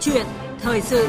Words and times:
chuyện 0.00 0.26
thời 0.60 0.80
sự 0.80 1.08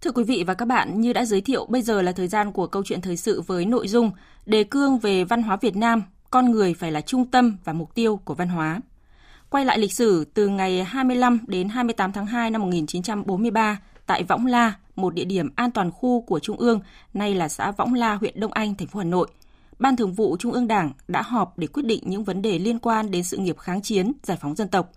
Thưa 0.00 0.10
quý 0.12 0.24
vị 0.24 0.44
và 0.46 0.54
các 0.54 0.64
bạn, 0.64 1.00
như 1.00 1.12
đã 1.12 1.24
giới 1.24 1.40
thiệu, 1.40 1.66
bây 1.68 1.82
giờ 1.82 2.02
là 2.02 2.12
thời 2.12 2.28
gian 2.28 2.52
của 2.52 2.66
câu 2.66 2.82
chuyện 2.84 3.00
thời 3.00 3.16
sự 3.16 3.40
với 3.40 3.64
nội 3.64 3.88
dung 3.88 4.10
đề 4.46 4.64
cương 4.64 4.98
về 4.98 5.24
văn 5.24 5.42
hóa 5.42 5.56
Việt 5.56 5.76
Nam, 5.76 6.02
con 6.30 6.50
người 6.50 6.74
phải 6.74 6.92
là 6.92 7.00
trung 7.00 7.26
tâm 7.26 7.56
và 7.64 7.72
mục 7.72 7.94
tiêu 7.94 8.20
của 8.24 8.34
văn 8.34 8.48
hóa. 8.48 8.80
Quay 9.50 9.64
lại 9.64 9.78
lịch 9.78 9.92
sử 9.92 10.24
từ 10.34 10.48
ngày 10.48 10.84
25 10.84 11.38
đến 11.46 11.68
28 11.68 12.12
tháng 12.12 12.26
2 12.26 12.50
năm 12.50 12.60
1943 12.60 13.80
tại 14.06 14.22
Võng 14.22 14.46
La, 14.46 14.72
một 14.96 15.14
địa 15.14 15.24
điểm 15.24 15.50
an 15.56 15.70
toàn 15.70 15.90
khu 15.90 16.20
của 16.20 16.38
Trung 16.38 16.56
ương, 16.56 16.80
nay 17.14 17.34
là 17.34 17.48
xã 17.48 17.70
Võng 17.70 17.94
La, 17.94 18.14
huyện 18.14 18.40
Đông 18.40 18.52
Anh, 18.52 18.74
thành 18.74 18.88
phố 18.88 18.98
Hà 18.98 19.04
Nội. 19.04 19.28
Ban 19.78 19.96
Thường 19.96 20.12
vụ 20.12 20.36
Trung 20.36 20.52
ương 20.52 20.68
Đảng 20.68 20.92
đã 21.08 21.22
họp 21.22 21.58
để 21.58 21.66
quyết 21.66 21.86
định 21.86 22.02
những 22.06 22.24
vấn 22.24 22.42
đề 22.42 22.58
liên 22.58 22.78
quan 22.78 23.10
đến 23.10 23.22
sự 23.22 23.36
nghiệp 23.36 23.58
kháng 23.58 23.82
chiến, 23.82 24.12
giải 24.22 24.38
phóng 24.40 24.56
dân 24.56 24.68
tộc. 24.68 24.92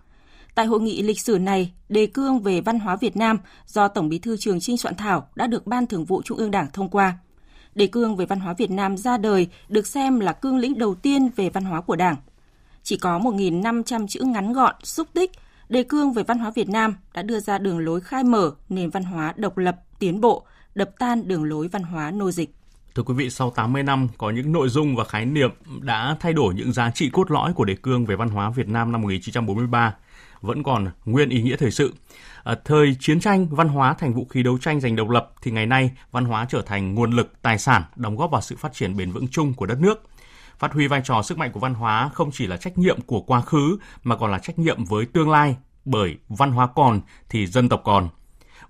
Tại 0.54 0.66
hội 0.66 0.80
nghị 0.80 1.02
lịch 1.02 1.20
sử 1.20 1.38
này, 1.38 1.72
đề 1.88 2.06
cương 2.06 2.40
về 2.40 2.60
văn 2.60 2.78
hóa 2.80 2.96
Việt 2.96 3.16
Nam 3.16 3.38
do 3.66 3.88
Tổng 3.88 4.08
Bí 4.08 4.18
thư 4.18 4.36
Trường 4.36 4.60
Trinh 4.60 4.78
soạn 4.78 4.94
thảo 4.94 5.28
đã 5.34 5.46
được 5.46 5.66
Ban 5.66 5.86
Thường 5.86 6.04
vụ 6.04 6.22
Trung 6.22 6.38
ương 6.38 6.50
Đảng 6.50 6.66
thông 6.72 6.88
qua. 6.88 7.18
Đề 7.74 7.86
cương 7.86 8.16
về 8.16 8.26
văn 8.26 8.40
hóa 8.40 8.54
Việt 8.58 8.70
Nam 8.70 8.96
ra 8.96 9.16
đời 9.16 9.48
được 9.68 9.86
xem 9.86 10.20
là 10.20 10.32
cương 10.32 10.58
lĩnh 10.58 10.78
đầu 10.78 10.94
tiên 10.94 11.28
về 11.36 11.50
văn 11.50 11.64
hóa 11.64 11.80
của 11.80 11.96
Đảng. 11.96 12.16
Chỉ 12.82 12.96
có 12.96 13.18
1.500 13.18 14.06
chữ 14.06 14.20
ngắn 14.20 14.52
gọn, 14.52 14.74
xúc 14.82 15.08
tích, 15.12 15.30
đề 15.68 15.82
cương 15.82 16.12
về 16.12 16.22
văn 16.22 16.38
hóa 16.38 16.50
Việt 16.50 16.68
Nam 16.68 16.96
đã 17.14 17.22
đưa 17.22 17.40
ra 17.40 17.58
đường 17.58 17.78
lối 17.78 18.00
khai 18.00 18.24
mở 18.24 18.50
nền 18.68 18.90
văn 18.90 19.02
hóa 19.02 19.34
độc 19.36 19.58
lập, 19.58 19.76
tiến 19.98 20.20
bộ, 20.20 20.46
đập 20.74 20.90
tan 20.98 21.28
đường 21.28 21.44
lối 21.44 21.68
văn 21.68 21.82
hóa 21.82 22.10
nô 22.10 22.30
dịch. 22.30 22.54
Thưa 22.94 23.02
quý 23.02 23.14
vị, 23.14 23.30
sau 23.30 23.50
80 23.50 23.82
năm, 23.82 24.08
có 24.18 24.30
những 24.30 24.52
nội 24.52 24.68
dung 24.68 24.96
và 24.96 25.04
khái 25.04 25.26
niệm 25.26 25.50
đã 25.80 26.16
thay 26.20 26.32
đổi 26.32 26.54
những 26.54 26.72
giá 26.72 26.90
trị 26.90 27.10
cốt 27.12 27.30
lõi 27.30 27.52
của 27.52 27.64
đề 27.64 27.74
cương 27.74 28.06
về 28.06 28.16
văn 28.16 28.28
hóa 28.28 28.50
Việt 28.50 28.68
Nam 28.68 28.92
năm 28.92 29.02
1943 29.02 29.94
vẫn 30.40 30.62
còn 30.62 30.90
nguyên 31.04 31.28
ý 31.28 31.42
nghĩa 31.42 31.56
thời 31.56 31.70
sự. 31.70 31.94
À, 32.44 32.54
thời 32.64 32.96
chiến 33.00 33.20
tranh, 33.20 33.46
văn 33.46 33.68
hóa 33.68 33.94
thành 33.94 34.14
vũ 34.14 34.26
khí 34.30 34.42
đấu 34.42 34.58
tranh 34.58 34.80
giành 34.80 34.96
độc 34.96 35.08
lập 35.08 35.30
thì 35.42 35.50
ngày 35.50 35.66
nay 35.66 35.90
văn 36.10 36.24
hóa 36.24 36.46
trở 36.48 36.62
thành 36.62 36.94
nguồn 36.94 37.10
lực, 37.10 37.32
tài 37.42 37.58
sản 37.58 37.82
đóng 37.96 38.16
góp 38.16 38.30
vào 38.30 38.40
sự 38.40 38.56
phát 38.56 38.72
triển 38.72 38.96
bền 38.96 39.12
vững 39.12 39.28
chung 39.28 39.54
của 39.54 39.66
đất 39.66 39.80
nước. 39.80 40.02
Phát 40.58 40.72
huy 40.72 40.86
vai 40.86 41.00
trò 41.04 41.22
sức 41.22 41.38
mạnh 41.38 41.52
của 41.52 41.60
văn 41.60 41.74
hóa 41.74 42.10
không 42.14 42.30
chỉ 42.32 42.46
là 42.46 42.56
trách 42.56 42.78
nhiệm 42.78 43.00
của 43.00 43.20
quá 43.20 43.40
khứ 43.40 43.78
mà 44.02 44.16
còn 44.16 44.30
là 44.30 44.38
trách 44.38 44.58
nhiệm 44.58 44.84
với 44.84 45.06
tương 45.06 45.30
lai, 45.30 45.56
bởi 45.84 46.16
văn 46.28 46.52
hóa 46.52 46.66
còn 46.66 47.00
thì 47.28 47.46
dân 47.46 47.68
tộc 47.68 47.80
còn. 47.84 48.08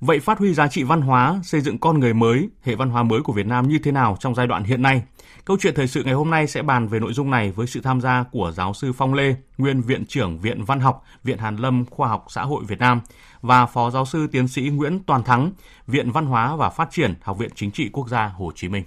Vậy 0.04 0.20
phát 0.20 0.38
huy 0.38 0.54
giá 0.54 0.68
trị 0.68 0.82
văn 0.82 1.00
hóa, 1.00 1.40
xây 1.44 1.60
dựng 1.60 1.78
con 1.78 2.00
người 2.00 2.14
mới, 2.14 2.48
hệ 2.62 2.74
văn 2.74 2.90
hóa 2.90 3.02
mới 3.02 3.22
của 3.22 3.32
Việt 3.32 3.46
Nam 3.46 3.68
như 3.68 3.78
thế 3.78 3.92
nào 3.92 4.16
trong 4.20 4.34
giai 4.34 4.46
đoạn 4.46 4.64
hiện 4.64 4.82
nay? 4.82 5.02
Câu 5.44 5.56
chuyện 5.60 5.74
thời 5.74 5.88
sự 5.88 6.04
ngày 6.04 6.14
hôm 6.14 6.30
nay 6.30 6.46
sẽ 6.46 6.62
bàn 6.62 6.88
về 6.88 7.00
nội 7.00 7.12
dung 7.12 7.30
này 7.30 7.50
với 7.50 7.66
sự 7.66 7.80
tham 7.80 8.00
gia 8.00 8.24
của 8.32 8.52
giáo 8.56 8.74
sư 8.74 8.92
Phong 8.92 9.14
Lê, 9.14 9.34
nguyên 9.58 9.80
viện 9.80 10.04
trưởng 10.06 10.38
Viện 10.38 10.64
Văn 10.64 10.80
học, 10.80 11.04
Viện 11.24 11.38
Hàn 11.38 11.56
Lâm 11.56 11.84
Khoa 11.90 12.08
học 12.08 12.26
Xã 12.28 12.42
hội 12.42 12.64
Việt 12.64 12.78
Nam 12.78 13.00
và 13.40 13.66
phó 13.66 13.90
giáo 13.90 14.04
sư 14.06 14.26
tiến 14.32 14.48
sĩ 14.48 14.62
Nguyễn 14.62 15.00
Toàn 15.06 15.22
Thắng, 15.22 15.52
Viện 15.86 16.10
Văn 16.10 16.26
hóa 16.26 16.56
và 16.56 16.70
Phát 16.70 16.88
triển, 16.90 17.14
Học 17.22 17.38
viện 17.38 17.50
Chính 17.54 17.70
trị 17.70 17.88
Quốc 17.92 18.08
gia 18.08 18.26
Hồ 18.26 18.52
Chí 18.54 18.68
Minh. 18.68 18.84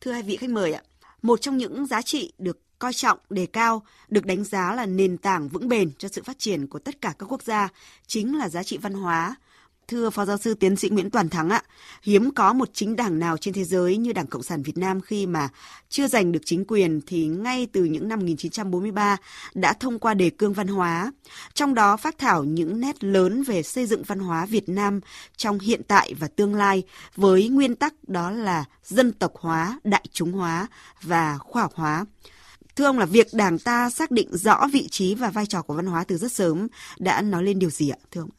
Thưa 0.00 0.12
hai 0.12 0.22
vị 0.22 0.36
khách 0.36 0.50
mời 0.50 0.72
ạ, 0.72 0.82
một 1.22 1.40
trong 1.40 1.56
những 1.56 1.86
giá 1.86 2.02
trị 2.02 2.32
được 2.38 2.58
coi 2.80 2.92
trọng, 2.92 3.18
đề 3.30 3.46
cao, 3.46 3.82
được 4.08 4.26
đánh 4.26 4.44
giá 4.44 4.74
là 4.74 4.86
nền 4.86 5.16
tảng 5.16 5.48
vững 5.48 5.68
bền 5.68 5.90
cho 5.98 6.08
sự 6.08 6.22
phát 6.22 6.38
triển 6.38 6.66
của 6.66 6.78
tất 6.78 7.00
cả 7.00 7.14
các 7.18 7.26
quốc 7.32 7.42
gia, 7.42 7.68
chính 8.06 8.38
là 8.38 8.48
giá 8.48 8.62
trị 8.62 8.78
văn 8.78 8.94
hóa. 8.94 9.36
Thưa 9.88 10.10
Phó 10.10 10.24
Giáo 10.24 10.38
sư 10.38 10.54
Tiến 10.54 10.76
sĩ 10.76 10.88
Nguyễn 10.88 11.10
Toàn 11.10 11.28
Thắng 11.28 11.50
ạ, 11.50 11.62
hiếm 12.02 12.30
có 12.30 12.52
một 12.52 12.68
chính 12.72 12.96
đảng 12.96 13.18
nào 13.18 13.36
trên 13.36 13.54
thế 13.54 13.64
giới 13.64 13.96
như 13.96 14.12
Đảng 14.12 14.26
Cộng 14.26 14.42
sản 14.42 14.62
Việt 14.62 14.78
Nam 14.78 15.00
khi 15.00 15.26
mà 15.26 15.48
chưa 15.88 16.06
giành 16.08 16.32
được 16.32 16.40
chính 16.44 16.64
quyền 16.64 17.00
thì 17.06 17.26
ngay 17.26 17.66
từ 17.72 17.84
những 17.84 18.08
năm 18.08 18.18
1943 18.18 19.16
đã 19.54 19.72
thông 19.72 19.98
qua 19.98 20.14
đề 20.14 20.30
cương 20.30 20.52
văn 20.52 20.66
hóa, 20.66 21.12
trong 21.54 21.74
đó 21.74 21.96
phát 21.96 22.18
thảo 22.18 22.44
những 22.44 22.80
nét 22.80 23.04
lớn 23.04 23.42
về 23.42 23.62
xây 23.62 23.86
dựng 23.86 24.02
văn 24.02 24.18
hóa 24.18 24.46
Việt 24.46 24.68
Nam 24.68 25.00
trong 25.36 25.58
hiện 25.58 25.80
tại 25.88 26.14
và 26.14 26.28
tương 26.28 26.54
lai 26.54 26.82
với 27.16 27.48
nguyên 27.48 27.74
tắc 27.74 27.94
đó 28.08 28.30
là 28.30 28.64
dân 28.84 29.12
tộc 29.12 29.32
hóa, 29.34 29.80
đại 29.84 30.04
chúng 30.12 30.32
hóa 30.32 30.66
và 31.02 31.38
khoa 31.38 31.62
học 31.62 31.72
hóa. 31.74 32.04
Thưa 32.80 32.86
ông 32.86 32.98
là 32.98 33.06
việc 33.06 33.26
Đảng 33.32 33.58
ta 33.58 33.90
xác 33.90 34.10
định 34.10 34.36
rõ 34.36 34.66
vị 34.72 34.88
trí 34.90 35.14
và 35.14 35.30
vai 35.30 35.46
trò 35.46 35.62
của 35.62 35.74
văn 35.74 35.86
hóa 35.86 36.04
từ 36.04 36.16
rất 36.16 36.32
sớm 36.32 36.68
đã 36.98 37.22
nói 37.22 37.44
lên 37.44 37.58
điều 37.58 37.70
gì 37.70 37.88
ạ, 37.90 37.96
thưa 38.10 38.20
ông? 38.20 38.30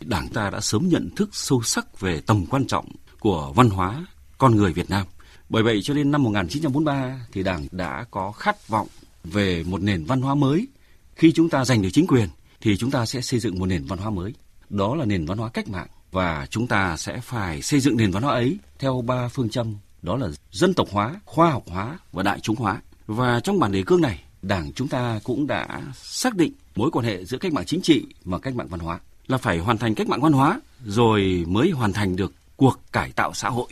Đảng 0.00 0.28
ta 0.28 0.50
đã 0.50 0.60
sớm 0.60 0.88
nhận 0.88 1.10
thức 1.16 1.28
sâu 1.32 1.62
sắc 1.62 2.00
về 2.00 2.20
tầm 2.20 2.46
quan 2.46 2.66
trọng 2.66 2.88
của 3.20 3.52
văn 3.56 3.70
hóa 3.70 4.06
con 4.38 4.56
người 4.56 4.72
Việt 4.72 4.90
Nam. 4.90 5.06
Bởi 5.48 5.62
vậy 5.62 5.80
cho 5.82 5.94
nên 5.94 6.10
năm 6.10 6.22
1943 6.22 7.26
thì 7.32 7.42
Đảng 7.42 7.66
đã 7.72 8.04
có 8.10 8.32
khát 8.32 8.68
vọng 8.68 8.86
về 9.24 9.64
một 9.64 9.82
nền 9.82 10.04
văn 10.04 10.20
hóa 10.20 10.34
mới. 10.34 10.68
Khi 11.14 11.32
chúng 11.32 11.48
ta 11.48 11.64
giành 11.64 11.82
được 11.82 11.90
chính 11.92 12.06
quyền 12.06 12.28
thì 12.60 12.76
chúng 12.76 12.90
ta 12.90 13.06
sẽ 13.06 13.20
xây 13.20 13.40
dựng 13.40 13.58
một 13.58 13.66
nền 13.66 13.84
văn 13.84 13.98
hóa 13.98 14.10
mới. 14.10 14.34
Đó 14.68 14.94
là 14.94 15.04
nền 15.04 15.26
văn 15.26 15.38
hóa 15.38 15.48
cách 15.48 15.68
mạng 15.68 15.88
và 16.12 16.46
chúng 16.50 16.66
ta 16.66 16.96
sẽ 16.96 17.20
phải 17.20 17.62
xây 17.62 17.80
dựng 17.80 17.96
nền 17.96 18.10
văn 18.10 18.22
hóa 18.22 18.32
ấy 18.32 18.58
theo 18.78 19.02
ba 19.06 19.28
phương 19.28 19.50
châm 19.50 19.76
đó 20.02 20.16
là 20.16 20.28
dân 20.50 20.74
tộc 20.74 20.88
hóa, 20.90 21.20
khoa 21.24 21.50
học 21.50 21.62
hóa 21.66 21.98
và 22.12 22.22
đại 22.22 22.40
chúng 22.40 22.56
hóa. 22.56 22.80
Và 23.08 23.40
trong 23.40 23.58
bản 23.58 23.72
đề 23.72 23.82
cương 23.86 24.00
này, 24.00 24.20
Đảng 24.42 24.72
chúng 24.72 24.88
ta 24.88 25.20
cũng 25.24 25.46
đã 25.46 25.82
xác 25.94 26.36
định 26.36 26.52
mối 26.76 26.90
quan 26.90 27.06
hệ 27.06 27.24
giữa 27.24 27.38
cách 27.38 27.52
mạng 27.52 27.64
chính 27.66 27.82
trị 27.82 28.06
và 28.24 28.38
cách 28.38 28.54
mạng 28.54 28.68
văn 28.70 28.80
hóa 28.80 29.00
là 29.26 29.38
phải 29.38 29.58
hoàn 29.58 29.78
thành 29.78 29.94
cách 29.94 30.08
mạng 30.08 30.20
văn 30.20 30.32
hóa 30.32 30.60
rồi 30.84 31.44
mới 31.48 31.70
hoàn 31.70 31.92
thành 31.92 32.16
được 32.16 32.32
cuộc 32.56 32.80
cải 32.92 33.12
tạo 33.12 33.34
xã 33.34 33.48
hội. 33.48 33.66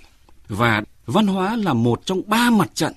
Và 0.48 0.82
văn 1.06 1.26
hóa 1.26 1.56
là 1.56 1.72
một 1.72 2.06
trong 2.06 2.22
ba 2.26 2.50
mặt 2.50 2.70
trận 2.74 2.92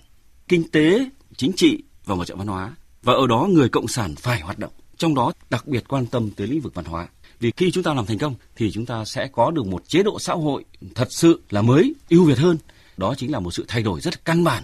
kinh 0.47 0.71
tế, 0.71 1.09
chính 1.35 1.51
trị 1.55 1.83
và 2.05 2.15
mặt 2.15 2.27
trận 2.27 2.37
văn 2.37 2.47
hóa. 2.47 2.75
Và 3.03 3.13
ở 3.13 3.27
đó 3.27 3.47
người 3.49 3.69
cộng 3.69 3.87
sản 3.87 4.15
phải 4.15 4.39
hoạt 4.41 4.59
động. 4.59 4.71
Trong 4.97 5.15
đó 5.15 5.31
đặc 5.49 5.67
biệt 5.67 5.83
quan 5.87 6.05
tâm 6.05 6.29
tới 6.31 6.47
lĩnh 6.47 6.61
vực 6.61 6.73
văn 6.73 6.85
hóa. 6.85 7.07
Vì 7.39 7.51
khi 7.57 7.71
chúng 7.71 7.83
ta 7.83 7.93
làm 7.93 8.05
thành 8.05 8.17
công 8.17 8.35
thì 8.55 8.71
chúng 8.71 8.85
ta 8.85 9.05
sẽ 9.05 9.27
có 9.27 9.51
được 9.51 9.65
một 9.65 9.87
chế 9.87 10.03
độ 10.03 10.19
xã 10.19 10.33
hội 10.33 10.65
thật 10.95 11.07
sự 11.11 11.41
là 11.49 11.61
mới, 11.61 11.93
ưu 12.09 12.23
việt 12.23 12.37
hơn. 12.37 12.57
Đó 12.97 13.13
chính 13.17 13.31
là 13.31 13.39
một 13.39 13.51
sự 13.51 13.65
thay 13.67 13.83
đổi 13.83 14.01
rất 14.01 14.25
căn 14.25 14.43
bản 14.43 14.63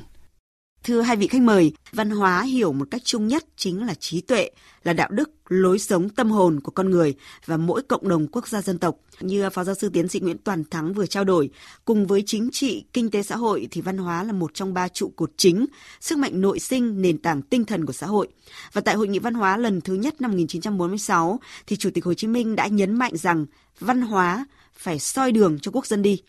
Thưa 0.85 1.01
hai 1.01 1.15
vị 1.15 1.27
khách 1.27 1.41
mời, 1.41 1.73
văn 1.91 2.09
hóa 2.09 2.41
hiểu 2.41 2.73
một 2.73 2.87
cách 2.91 3.01
chung 3.05 3.27
nhất 3.27 3.45
chính 3.55 3.85
là 3.85 3.93
trí 3.93 4.21
tuệ, 4.21 4.49
là 4.83 4.93
đạo 4.93 5.09
đức, 5.11 5.29
lối 5.47 5.79
sống 5.79 6.09
tâm 6.09 6.31
hồn 6.31 6.59
của 6.59 6.71
con 6.71 6.89
người 6.89 7.15
và 7.45 7.57
mỗi 7.57 7.81
cộng 7.81 8.09
đồng 8.09 8.27
quốc 8.27 8.47
gia 8.47 8.61
dân 8.61 8.77
tộc. 8.77 8.95
Như 9.19 9.49
Phó 9.49 9.63
Giáo 9.63 9.75
sư 9.75 9.89
Tiến 9.89 10.07
sĩ 10.07 10.19
Nguyễn 10.19 10.37
Toàn 10.37 10.63
Thắng 10.71 10.93
vừa 10.93 11.05
trao 11.05 11.23
đổi, 11.23 11.49
cùng 11.85 12.07
với 12.07 12.23
chính 12.25 12.49
trị, 12.51 12.85
kinh 12.93 13.11
tế 13.11 13.23
xã 13.23 13.35
hội 13.35 13.67
thì 13.71 13.81
văn 13.81 13.97
hóa 13.97 14.23
là 14.23 14.33
một 14.33 14.53
trong 14.53 14.73
ba 14.73 14.87
trụ 14.87 15.11
cột 15.15 15.31
chính, 15.37 15.65
sức 15.99 16.17
mạnh 16.17 16.41
nội 16.41 16.59
sinh, 16.59 17.01
nền 17.01 17.17
tảng 17.17 17.41
tinh 17.41 17.65
thần 17.65 17.85
của 17.85 17.93
xã 17.93 18.07
hội. 18.07 18.27
Và 18.73 18.81
tại 18.81 18.95
Hội 18.95 19.07
nghị 19.07 19.19
Văn 19.19 19.33
hóa 19.33 19.57
lần 19.57 19.81
thứ 19.81 19.93
nhất 19.93 20.21
năm 20.21 20.31
1946 20.31 21.39
thì 21.67 21.75
Chủ 21.75 21.89
tịch 21.93 22.05
Hồ 22.05 22.13
Chí 22.13 22.27
Minh 22.27 22.55
đã 22.55 22.67
nhấn 22.67 22.93
mạnh 22.93 23.17
rằng 23.17 23.45
văn 23.79 24.01
hóa 24.01 24.45
phải 24.73 24.99
soi 24.99 25.31
đường 25.31 25.59
cho 25.59 25.71
quốc 25.71 25.87
dân 25.87 26.01
đi. 26.01 26.21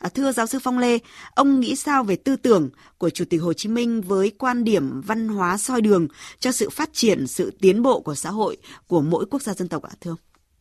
À, 0.00 0.08
thưa 0.14 0.32
giáo 0.32 0.46
sư 0.46 0.58
Phong 0.62 0.78
Lê, 0.78 0.98
ông 1.34 1.60
nghĩ 1.60 1.76
sao 1.76 2.04
về 2.04 2.16
tư 2.16 2.36
tưởng 2.36 2.70
của 2.98 3.10
Chủ 3.10 3.24
tịch 3.30 3.42
Hồ 3.42 3.52
Chí 3.52 3.68
Minh 3.68 4.00
với 4.00 4.32
quan 4.38 4.64
điểm 4.64 5.00
văn 5.00 5.28
hóa 5.28 5.58
soi 5.58 5.80
đường 5.80 6.08
cho 6.38 6.52
sự 6.52 6.70
phát 6.70 6.90
triển, 6.92 7.26
sự 7.26 7.52
tiến 7.60 7.82
bộ 7.82 8.00
của 8.00 8.14
xã 8.14 8.30
hội 8.30 8.56
của 8.86 9.00
mỗi 9.00 9.26
quốc 9.30 9.42
gia 9.42 9.54
dân 9.54 9.68
tộc 9.68 9.82
ạ, 9.82 9.90
thưa 10.00 10.10
ông? 10.10 10.18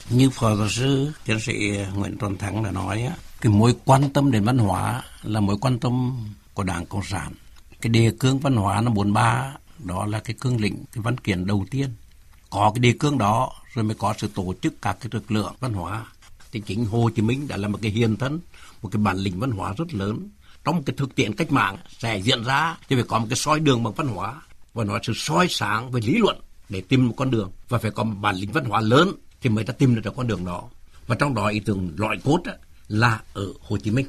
Như 0.10 0.30
Phó 0.30 0.56
giáo 0.56 0.70
sư 0.70 1.12
tiến 1.26 1.40
sĩ 1.40 1.54
Nguyễn 1.96 2.18
Tuấn 2.20 2.38
Thắng 2.38 2.64
đã 2.64 2.72
nói, 2.72 3.10
cái 3.42 3.54
mối 3.54 3.76
quan 3.86 4.14
tâm 4.14 4.32
đến 4.32 4.44
văn 4.44 4.58
hóa 4.58 5.04
là 5.24 5.40
mối 5.40 5.58
quan 5.62 5.80
tâm 5.80 6.26
của 6.54 6.64
Đảng 6.64 6.86
Cộng 6.86 7.04
sản. 7.04 7.34
Cái 7.82 7.90
đề 7.90 8.12
cương 8.20 8.40
văn 8.40 8.56
hóa 8.56 8.82
năm 8.82 8.94
43 8.94 9.54
đó 9.80 10.06
là 10.06 10.20
cái 10.20 10.36
cương 10.40 10.62
lĩnh, 10.62 10.84
cái 10.92 11.02
văn 11.02 11.18
kiện 11.18 11.46
đầu 11.46 11.66
tiên. 11.72 11.90
Có 12.50 12.72
cái 12.76 12.80
đề 12.80 12.94
cương 13.00 13.18
đó 13.18 13.52
rồi 13.74 13.84
mới 13.84 13.96
có 13.96 14.14
sự 14.18 14.30
tổ 14.36 14.54
chức 14.62 14.82
các 14.82 14.98
cái 15.00 15.10
lực 15.12 15.32
lượng 15.32 15.54
văn 15.60 15.74
hóa. 15.74 16.06
Thì 16.52 16.62
chính 16.66 16.86
Hồ 16.86 17.10
Chí 17.16 17.22
Minh 17.22 17.48
đã 17.48 17.58
là 17.58 17.68
một 17.68 17.80
cái 17.82 17.92
hiền 17.92 18.18
thân 18.18 18.40
một 18.82 18.90
cái 18.92 19.02
bản 19.02 19.18
lĩnh 19.18 19.40
văn 19.40 19.52
hóa 19.52 19.74
rất 19.78 19.94
lớn. 19.94 20.30
Trong 20.64 20.84
cái 20.84 20.94
thực 20.98 21.16
tiễn 21.16 21.34
cách 21.34 21.52
mạng 21.52 21.78
sẽ 21.98 22.18
diễn 22.18 22.44
ra, 22.44 22.78
thì 22.90 22.96
phải 22.96 23.06
có 23.08 23.20
một 23.20 23.26
cái 23.30 23.38
soi 23.38 23.60
đường 23.60 23.84
bằng 23.84 23.94
văn 23.94 24.08
hóa. 24.08 24.42
Và 24.74 24.84
nó 24.84 25.00
sự 25.04 25.14
soi 25.16 25.48
sáng 25.50 25.92
về 25.92 26.02
lý 26.02 26.18
luận 26.18 26.42
để 26.70 26.82
tìm 26.82 27.08
một 27.08 27.14
con 27.18 27.32
đường. 27.32 27.52
Và 27.70 27.78
phải 27.78 27.92
có 27.92 28.04
một 28.04 28.16
bản 28.22 28.36
lĩnh 28.36 28.52
văn 28.52 28.66
hóa 28.66 28.82
lớn 28.82 29.12
thì 29.42 29.50
mới 29.50 29.64
ta 29.64 29.74
tìm 29.74 30.02
được 30.02 30.14
con 30.16 30.28
đường 30.28 30.46
đó. 30.46 30.64
Và 31.08 31.16
trong 31.16 31.36
đó 31.36 31.48
ý 31.48 31.60
tưởng 31.60 31.92
loại 31.98 32.18
cốt 32.24 32.40
là 32.88 33.22
ở 33.34 33.54
Hồ 33.62 33.78
Chí 33.78 33.92
Minh. 33.92 34.08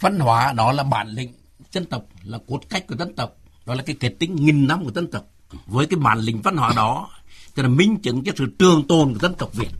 Văn 0.00 0.18
hóa 0.18 0.52
đó 0.52 0.72
là 0.72 0.82
bản 0.82 1.08
lĩnh 1.08 1.32
dân 1.72 1.84
tộc, 1.84 2.04
là 2.24 2.38
cốt 2.48 2.60
cách 2.68 2.86
của 2.86 2.96
dân 2.96 3.14
tộc. 3.14 3.36
Đó 3.66 3.74
là 3.74 3.82
cái 3.82 3.96
kết 4.00 4.14
tính 4.18 4.36
nghìn 4.36 4.66
năm 4.66 4.84
của 4.84 4.92
dân 4.92 5.10
tộc. 5.10 5.24
Với 5.66 5.86
cái 5.86 6.00
bản 6.00 6.18
lĩnh 6.18 6.42
văn 6.42 6.56
hóa 6.56 6.72
đó 6.76 7.10
thì 7.56 7.62
là 7.62 7.68
minh 7.68 7.96
chứng 8.02 8.24
cho 8.24 8.32
sự 8.36 8.46
trường 8.58 8.86
tồn 8.86 9.12
của 9.12 9.18
dân 9.18 9.34
tộc 9.34 9.54
Việt 9.54 9.70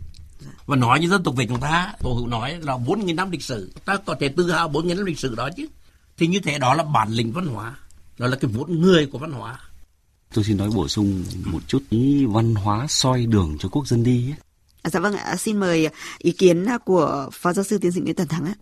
và 0.65 0.75
nói 0.75 0.99
như 0.99 1.09
dân 1.09 1.23
tộc 1.23 1.35
Việt 1.35 1.45
chúng 1.49 1.59
ta 1.59 1.93
tổ 1.99 2.13
hữu 2.13 2.27
nói 2.27 2.59
là 2.61 2.77
bốn 2.77 3.05
nghìn 3.05 3.15
năm 3.15 3.31
lịch 3.31 3.43
sử. 3.43 3.71
Ta 3.85 3.97
có 4.05 4.15
thể 4.19 4.29
tự 4.29 4.51
hào 4.51 4.67
bốn 4.67 4.87
nghìn 4.87 4.97
năm 4.97 5.05
lịch 5.05 5.19
sử 5.19 5.35
đó 5.35 5.49
chứ. 5.57 5.67
Thì 6.17 6.27
như 6.27 6.39
thế 6.39 6.59
đó 6.59 6.73
là 6.73 6.83
bản 6.83 7.09
lĩnh 7.09 7.31
văn 7.31 7.47
hóa. 7.47 7.75
Đó 8.17 8.27
là 8.27 8.35
cái 8.35 8.51
vốn 8.53 8.81
người 8.81 9.05
của 9.05 9.17
văn 9.17 9.31
hóa. 9.31 9.59
Tôi 10.33 10.43
xin 10.43 10.57
nói 10.57 10.69
bổ 10.75 10.87
sung 10.87 11.23
một 11.45 11.59
chút 11.67 11.83
ý 11.89 12.25
văn 12.25 12.55
hóa 12.55 12.85
soi 12.89 13.25
đường 13.25 13.57
cho 13.59 13.69
quốc 13.69 13.87
dân 13.87 14.03
đi 14.03 14.27
ấy. 14.27 14.35
À, 14.81 14.89
dạ 14.89 14.99
vâng 14.99 15.13
ạ. 15.13 15.35
Xin 15.35 15.59
mời 15.59 15.89
ý 16.17 16.31
kiến 16.31 16.65
của 16.85 17.29
phó 17.33 17.53
giáo 17.53 17.63
sư 17.63 17.77
tiến 17.77 17.91
sĩ 17.91 17.99
nguyễn 18.01 18.15
tần 18.15 18.27
thắng 18.27 18.45
ạ. 18.45 18.55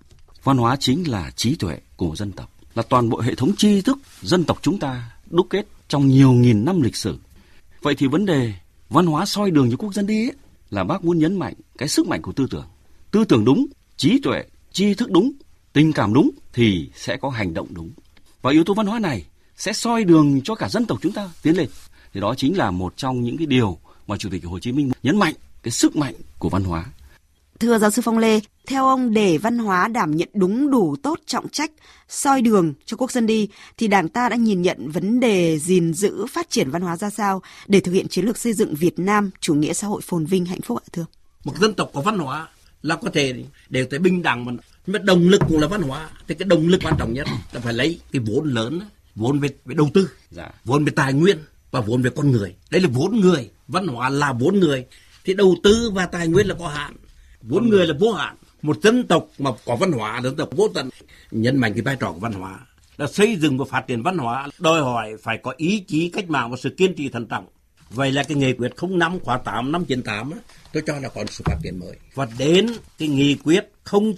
Văn 0.44 0.58
hóa 0.58 0.76
chính 0.80 1.12
là 1.12 1.32
trí 1.36 1.56
tuệ 1.56 1.78
của 1.96 2.16
dân 2.16 2.32
tộc 2.32 2.50
là 2.76 2.84
toàn 2.90 3.10
bộ 3.10 3.20
hệ 3.20 3.36
thống 3.36 3.56
tri 3.56 3.82
thức 3.82 3.98
dân 4.22 4.44
tộc 4.44 4.60
chúng 4.62 4.80
ta 4.80 5.12
đúc 5.30 5.48
kết 5.50 5.68
trong 5.88 6.08
nhiều 6.08 6.32
nghìn 6.32 6.66
năm 6.66 6.82
lịch 6.82 6.96
sử. 6.96 7.18
Vậy 7.82 7.96
thì 7.96 8.08
vấn 8.08 8.26
đề 8.26 8.54
văn 8.90 9.06
hóa 9.06 9.26
soi 9.26 9.52
đường 9.52 9.72
cho 9.72 9.78
quốc 9.78 9.94
dân 9.94 10.08
đi 10.08 10.28
ấy, 10.28 10.34
là 10.70 10.84
bác 10.84 11.04
muốn 11.04 11.20
nhấn 11.20 11.40
mạnh 11.40 11.54
cái 11.78 11.90
sức 11.90 12.08
mạnh 12.08 12.22
của 12.22 12.32
tư 12.32 12.48
tưởng. 12.50 12.68
Tư 13.12 13.26
tưởng 13.26 13.46
đúng, 13.46 13.66
trí 13.98 14.20
tuệ, 14.24 14.44
tri 14.72 14.94
thức 14.94 15.12
đúng, 15.12 15.32
tình 15.74 15.94
cảm 15.94 16.14
đúng 16.14 16.30
thì 16.54 16.90
sẽ 16.96 17.18
có 17.18 17.30
hành 17.30 17.54
động 17.54 17.68
đúng. 17.72 17.92
Và 18.42 18.52
yếu 18.52 18.64
tố 18.64 18.74
văn 18.74 18.88
hóa 18.88 19.00
này 19.00 19.26
sẽ 19.56 19.74
soi 19.74 20.04
đường 20.04 20.42
cho 20.44 20.56
cả 20.56 20.70
dân 20.70 20.86
tộc 20.86 21.00
chúng 21.02 21.12
ta 21.12 21.30
tiến 21.44 21.58
lên. 21.58 21.70
Thì 22.14 22.20
đó 22.20 22.36
chính 22.38 22.58
là 22.58 22.72
một 22.72 22.98
trong 22.98 23.22
những 23.22 23.38
cái 23.38 23.48
điều 23.48 23.78
mà 24.08 24.18
Chủ 24.18 24.30
tịch 24.30 24.46
Hồ 24.46 24.60
Chí 24.60 24.72
Minh 24.72 24.92
nhấn 25.04 25.18
mạnh 25.18 25.34
cái 25.64 25.72
sức 25.72 25.96
mạnh 25.96 26.14
của 26.40 26.50
văn 26.50 26.64
hóa. 26.64 26.86
Thưa 27.60 27.78
giáo 27.78 27.92
sư 27.92 28.02
Phong 28.02 28.18
Lê, 28.18 28.40
theo 28.68 28.86
ông 28.86 29.14
để 29.14 29.38
văn 29.38 29.58
hóa 29.58 29.88
đảm 29.88 30.16
nhận 30.16 30.30
đúng 30.34 30.72
đủ 30.72 30.96
tốt 31.04 31.20
trọng 31.26 31.50
trách, 31.50 31.72
soi 32.10 32.42
đường 32.42 32.74
cho 32.86 32.98
quốc 32.98 33.12
dân 33.12 33.26
đi, 33.26 33.50
thì 33.78 33.88
Đảng 33.88 34.10
ta 34.10 34.30
đã 34.30 34.36
nhìn 34.36 34.62
nhận 34.62 34.92
vấn 34.92 35.20
đề 35.20 35.60
gìn 35.60 35.94
giữ 35.94 36.26
phát 36.32 36.50
triển 36.50 36.72
văn 36.72 36.82
hóa 36.82 36.98
ra 36.98 37.10
sao 37.10 37.42
để 37.68 37.80
thực 37.80 37.92
hiện 37.92 38.08
chiến 38.08 38.26
lược 38.26 38.38
xây 38.38 38.54
dựng 38.54 38.76
Việt 38.76 39.00
Nam 39.00 39.30
chủ 39.40 39.54
nghĩa 39.54 39.74
xã 39.74 39.88
hội 39.88 40.02
phồn 40.02 40.26
vinh 40.26 40.46
hạnh 40.46 40.62
phúc 40.62 40.78
ạ 40.78 40.86
thưa? 40.92 41.06
Một 41.44 41.58
dân 41.58 41.74
tộc 41.74 41.92
có 41.94 42.02
văn 42.02 42.20
hóa 42.20 42.48
là 42.82 42.96
có 42.96 43.10
thể 43.14 43.44
đều 43.70 43.86
tới 43.86 44.00
bình 44.00 44.24
đẳng 44.24 44.46
mà 44.46 44.52
nhưng 44.86 44.94
mà 44.94 45.00
động 45.00 45.30
lực 45.30 45.42
cũng 45.48 45.60
là 45.60 45.68
văn 45.68 45.82
hóa 45.82 46.10
thì 46.28 46.36
cái 46.36 46.48
động 46.48 46.68
lực 46.68 46.82
quan 46.84 46.96
trọng 47.00 47.14
nhất 47.14 47.28
là 47.52 47.60
phải 47.60 47.74
lấy 47.74 48.00
cái 48.12 48.22
vốn 48.26 48.50
lớn 48.50 48.80
vốn 49.16 49.40
về, 49.40 49.50
về 49.66 49.76
đầu 49.76 49.90
tư 49.94 50.10
dạ. 50.32 50.52
vốn 50.66 50.86
về 50.86 50.92
tài 50.96 51.14
nguyên 51.14 51.38
và 51.72 51.82
vốn 51.82 52.02
về 52.02 52.10
con 52.16 52.32
người 52.32 52.56
đây 52.72 52.82
là 52.82 52.90
vốn 52.92 53.20
người 53.20 53.50
văn 53.68 53.88
hóa 53.88 54.10
là 54.10 54.34
vốn 54.34 54.60
người 54.60 54.86
thì 55.24 55.34
đầu 55.34 55.56
tư 55.64 55.92
và 55.94 56.06
tài 56.06 56.28
nguyên 56.28 56.48
là 56.48 56.56
có 56.60 56.68
hạn 56.68 56.96
vốn 57.42 57.70
người 57.70 57.88
là 57.88 57.94
vô 58.00 58.12
hạn. 58.14 58.36
Một 58.62 58.78
dân 58.82 59.08
tộc 59.08 59.28
mà 59.38 59.52
có 59.66 59.76
văn 59.76 59.92
hóa 59.92 60.22
dân 60.24 60.36
tộc 60.36 60.50
vô 60.52 60.68
tận. 60.74 60.90
Nhấn 61.32 61.58
mạnh 61.58 61.74
cái 61.74 61.82
vai 61.82 61.96
trò 61.96 62.12
của 62.12 62.20
văn 62.20 62.34
hóa. 62.34 62.60
Là 62.98 63.08
xây 63.08 63.36
dựng 63.36 63.58
và 63.58 63.66
phát 63.66 63.88
triển 63.88 64.04
văn 64.04 64.18
hóa 64.18 64.48
đòi 64.60 64.82
hỏi 64.82 65.12
phải 65.24 65.38
có 65.38 65.54
ý 65.58 65.80
chí 65.80 66.10
cách 66.10 66.30
mạng 66.30 66.52
và 66.52 66.58
sự 66.58 66.70
kiên 66.70 66.96
trì 66.96 67.10
thận 67.10 67.26
trọng. 67.26 67.46
Vậy 67.90 68.12
là 68.12 68.24
cái 68.24 68.38
nghị 68.38 68.54
quyết 68.54 68.72
05 68.90 69.20
khóa 69.20 69.38
8 69.38 69.72
năm 69.72 69.86
98 69.86 70.32
á, 70.32 70.38
tôi 70.74 70.84
cho 70.88 71.00
là 71.00 71.10
còn 71.10 71.28
sự 71.28 71.44
phát 71.48 71.58
triển 71.64 71.80
mới. 71.80 71.98
Và 72.14 72.28
đến 72.38 72.68
cái 72.98 73.08
nghị 73.08 73.36
quyết 73.36 73.72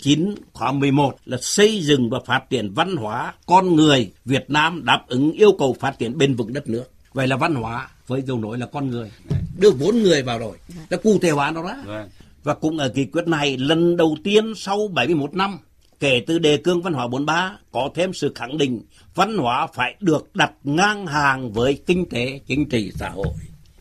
09 0.03 0.35
khóa 0.53 0.71
11 0.71 1.17
là 1.25 1.37
xây 1.41 1.79
dựng 1.81 2.09
và 2.09 2.19
phát 2.25 2.49
triển 2.49 2.73
văn 2.73 2.95
hóa 2.95 3.33
con 3.45 3.75
người 3.75 4.11
Việt 4.25 4.49
Nam 4.49 4.85
đáp 4.85 5.05
ứng 5.07 5.31
yêu 5.31 5.51
cầu 5.59 5.75
phát 5.79 5.99
triển 5.99 6.17
bền 6.17 6.35
vững 6.35 6.53
đất 6.53 6.69
nước. 6.69 6.83
Vậy 7.13 7.27
là 7.27 7.35
văn 7.35 7.55
hóa 7.55 7.89
với 8.07 8.21
dấu 8.21 8.39
nổi 8.39 8.57
là 8.57 8.65
con 8.65 8.89
người. 8.89 9.11
Đưa 9.57 9.71
vốn 9.71 10.03
người 10.03 10.21
vào 10.21 10.39
rồi. 10.39 10.57
Đã 10.89 10.97
cụ 10.97 11.19
thể 11.21 11.29
hóa 11.29 11.51
nó 11.51 11.63
đó. 11.63 11.75
Vâng 11.85 12.09
và 12.43 12.53
cũng 12.53 12.77
ở 12.77 12.91
nghị 12.95 13.05
quyết 13.05 13.27
này 13.27 13.57
lần 13.57 13.97
đầu 13.97 14.17
tiên 14.23 14.53
sau 14.55 14.87
71 14.87 15.33
năm 15.33 15.59
kể 15.99 16.23
từ 16.27 16.39
đề 16.39 16.57
cương 16.57 16.81
văn 16.81 16.93
hóa 16.93 17.07
43 17.07 17.57
có 17.71 17.89
thêm 17.95 18.13
sự 18.13 18.31
khẳng 18.35 18.57
định 18.57 18.81
văn 19.15 19.37
hóa 19.37 19.67
phải 19.73 19.95
được 19.99 20.35
đặt 20.35 20.51
ngang 20.63 21.07
hàng 21.07 21.53
với 21.53 21.79
kinh 21.85 22.09
tế 22.09 22.39
chính 22.47 22.69
trị 22.69 22.91
xã 22.95 23.09
hội 23.09 23.33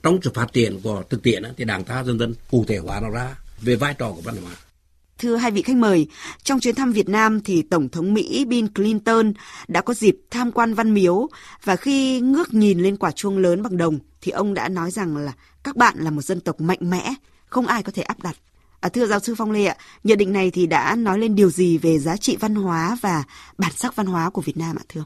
trong 0.03 0.19
sự 0.23 0.31
phát 0.35 0.53
triển 0.53 0.81
của 0.83 1.03
thực 1.11 1.23
tiễn 1.23 1.43
thì 1.57 1.65
đảng 1.65 1.85
ta 1.85 2.05
dần 2.05 2.19
dần 2.19 2.35
cụ 2.51 2.65
thể 2.69 2.79
hóa 2.79 3.01
nó 3.01 3.11
ra 3.11 3.37
về 3.61 3.77
vai 3.77 3.95
trò 3.95 4.13
của 4.13 4.21
văn 4.21 4.37
hóa 4.43 4.53
Thưa 5.19 5.37
hai 5.37 5.51
vị 5.51 5.63
khách 5.63 5.77
mời, 5.77 6.07
trong 6.43 6.61
chuyến 6.61 6.75
thăm 6.75 6.93
Việt 6.93 7.09
Nam 7.09 7.41
thì 7.41 7.63
Tổng 7.63 7.89
thống 7.89 8.15
Mỹ 8.15 8.45
Bill 8.45 8.69
Clinton 8.75 9.33
đã 9.69 9.81
có 9.81 9.95
dịp 9.95 10.17
tham 10.31 10.53
quan 10.53 10.75
Văn 10.75 10.95
Miếu 10.95 11.29
và 11.65 11.77
khi 11.77 12.21
ngước 12.21 12.55
nhìn 12.55 12.79
lên 12.79 12.97
quả 12.97 13.11
chuông 13.11 13.39
lớn 13.39 13.63
bằng 13.63 13.77
đồng 13.77 13.99
thì 14.21 14.33
ông 14.33 14.55
đã 14.55 14.69
nói 14.69 14.91
rằng 14.91 15.17
là 15.17 15.33
các 15.65 15.77
bạn 15.77 15.95
là 15.99 16.11
một 16.11 16.23
dân 16.23 16.41
tộc 16.41 16.61
mạnh 16.61 16.79
mẽ, 16.81 17.15
không 17.47 17.67
ai 17.67 17.83
có 17.83 17.93
thể 17.93 18.03
áp 18.03 18.23
đặt. 18.23 18.37
À, 18.81 18.89
thưa 18.89 19.07
giáo 19.07 19.21
sư 19.21 19.35
Phong 19.39 19.51
Lê 19.51 19.65
ạ, 19.65 19.77
nhận 20.05 20.19
định 20.19 20.33
này 20.33 20.51
thì 20.51 20.67
đã 20.67 20.97
nói 20.97 21.19
lên 21.19 21.35
điều 21.35 21.51
gì 21.51 21.79
về 21.79 21.99
giá 21.99 22.17
trị 22.17 22.37
văn 22.41 22.55
hóa 22.55 22.97
và 23.03 23.25
bản 23.59 23.73
sắc 23.77 23.97
văn 23.97 24.07
hóa 24.07 24.31
của 24.31 24.43
Việt 24.43 24.57
Nam 24.57 24.77
ạ 24.77 24.85
thưa? 24.89 25.05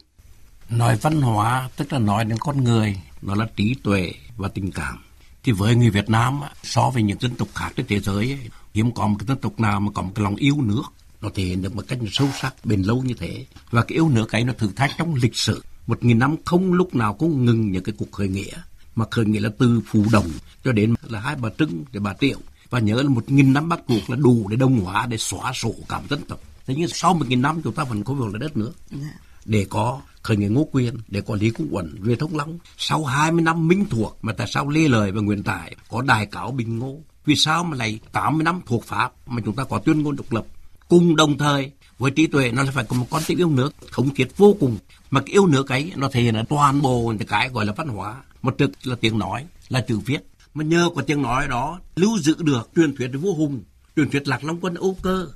Nói 0.70 0.98
văn 1.02 1.22
hóa 1.22 1.68
tức 1.76 1.92
là 1.92 1.98
nói 1.98 2.24
đến 2.24 2.38
con 2.38 2.64
người, 2.64 3.00
nó 3.22 3.34
là 3.34 3.46
trí 3.56 3.74
tuệ 3.82 4.12
và 4.36 4.48
tình 4.48 4.72
cảm. 4.72 4.98
Thì 5.42 5.52
với 5.52 5.76
người 5.76 5.90
Việt 5.90 6.10
Nam 6.10 6.40
so 6.62 6.90
với 6.90 7.02
những 7.02 7.18
dân 7.20 7.34
tộc 7.34 7.48
khác 7.54 7.70
trên 7.76 7.86
thế 7.86 8.00
giới 8.00 8.38
hiếm 8.74 8.92
có 8.92 9.06
một 9.06 9.16
cái 9.18 9.26
dân 9.26 9.38
tộc 9.38 9.60
nào 9.60 9.80
mà 9.80 9.90
có 9.94 10.02
một 10.02 10.10
cái 10.14 10.22
lòng 10.22 10.36
yêu 10.36 10.56
nước 10.62 10.82
nó 11.20 11.30
thể 11.34 11.44
hiện 11.44 11.62
được 11.62 11.76
một 11.76 11.84
cách 11.88 11.98
sâu 12.12 12.28
sắc 12.40 12.54
bền 12.64 12.82
lâu 12.82 13.02
như 13.02 13.14
thế 13.14 13.46
và 13.70 13.82
cái 13.82 13.96
yêu 13.96 14.08
nước 14.08 14.32
ấy 14.32 14.44
nó 14.44 14.52
thử 14.52 14.68
thách 14.76 14.90
trong 14.98 15.14
lịch 15.14 15.36
sử 15.36 15.62
một 15.86 16.04
nghìn 16.04 16.18
năm 16.18 16.36
không 16.44 16.72
lúc 16.72 16.94
nào 16.94 17.14
cũng 17.14 17.44
ngừng 17.44 17.70
những 17.70 17.84
cái 17.84 17.94
cuộc 17.98 18.12
khởi 18.12 18.28
nghĩa 18.28 18.52
mà 18.94 19.04
khởi 19.10 19.24
nghĩa 19.24 19.40
là 19.40 19.50
từ 19.58 19.80
phù 19.86 20.04
đồng 20.12 20.30
cho 20.64 20.72
đến 20.72 20.94
là 21.08 21.20
hai 21.20 21.36
bà 21.36 21.48
trưng 21.58 21.84
để 21.92 22.00
bà 22.00 22.14
triệu 22.20 22.38
và 22.74 22.80
nhớ 22.80 23.02
là 23.02 23.08
một 23.08 23.30
nghìn 23.30 23.52
năm 23.52 23.68
bắt 23.68 23.80
cuộc 23.86 24.10
là 24.10 24.16
đủ 24.16 24.48
để 24.48 24.56
đồng 24.56 24.80
hóa 24.80 25.06
để 25.06 25.16
xóa 25.16 25.52
sổ 25.52 25.74
cảm 25.88 26.02
dân 26.10 26.20
tộc. 26.28 26.40
Thế 26.66 26.74
nhưng 26.78 26.88
sau 26.88 27.14
một 27.14 27.28
nghìn 27.28 27.42
năm 27.42 27.60
chúng 27.64 27.74
ta 27.74 27.84
vẫn 27.84 28.04
có 28.04 28.14
việc 28.14 28.32
là 28.32 28.38
đất 28.38 28.56
nước 28.56 28.72
dạ. 28.90 29.08
để 29.44 29.66
có 29.70 30.00
khởi 30.22 30.36
nghĩa 30.36 30.48
ngô 30.48 30.68
quyền 30.72 30.96
để 31.08 31.20
có 31.20 31.34
lý 31.34 31.50
cung 31.50 31.68
uẩn 31.70 31.94
về 32.00 32.16
thông 32.16 32.36
long. 32.36 32.58
Sau 32.78 33.04
20 33.04 33.42
năm 33.42 33.68
minh 33.68 33.86
thuộc 33.90 34.18
mà 34.22 34.32
tại 34.32 34.46
sao 34.50 34.68
lê 34.68 34.88
lời 34.88 35.12
và 35.12 35.20
nguyễn 35.20 35.42
tải 35.42 35.76
có 35.88 36.02
đài 36.02 36.26
cáo 36.26 36.50
bình 36.50 36.78
ngô? 36.78 36.98
Vì 37.24 37.34
sao 37.36 37.64
mà 37.64 37.76
lại 37.76 37.98
80 38.12 38.44
năm 38.44 38.60
thuộc 38.66 38.84
Pháp 38.84 39.12
mà 39.26 39.42
chúng 39.44 39.56
ta 39.56 39.64
có 39.64 39.78
tuyên 39.78 40.02
ngôn 40.02 40.16
độc 40.16 40.32
lập? 40.32 40.44
Cùng 40.88 41.16
đồng 41.16 41.38
thời 41.38 41.70
với 41.98 42.10
trí 42.10 42.26
tuệ 42.26 42.50
nó 42.52 42.64
phải 42.74 42.84
có 42.84 42.96
một 42.96 43.06
con 43.10 43.22
tim 43.26 43.38
yêu 43.38 43.50
nước 43.50 43.74
thống 43.92 44.14
thiết 44.14 44.36
vô 44.36 44.56
cùng. 44.60 44.78
Mà 45.10 45.20
cái 45.20 45.32
yêu 45.32 45.46
nước 45.46 45.68
ấy 45.68 45.92
nó 45.96 46.08
thể 46.08 46.22
hiện 46.22 46.34
là 46.34 46.44
toàn 46.48 46.82
bộ 46.82 47.14
cái 47.28 47.48
gọi 47.48 47.66
là 47.66 47.72
văn 47.72 47.88
hóa. 47.88 48.22
Một 48.42 48.54
trực 48.58 48.70
là 48.82 48.96
tiếng 49.00 49.18
nói 49.18 49.46
là 49.68 49.80
chữ 49.88 49.98
viết 49.98 50.18
mà 50.54 50.64
nhờ 50.64 50.90
có 50.94 51.02
tiếng 51.02 51.22
nói 51.22 51.48
đó, 51.48 51.80
lưu 51.96 52.18
giữ 52.18 52.36
được 52.38 52.70
truyền 52.76 52.96
thuyết 52.96 53.08
vua 53.08 53.34
hùng, 53.34 53.62
truyền 53.96 54.10
thuyết 54.10 54.28
lạc 54.28 54.44
long 54.44 54.60
quân 54.60 54.74
âu 54.74 54.96
cơ, 55.02 55.28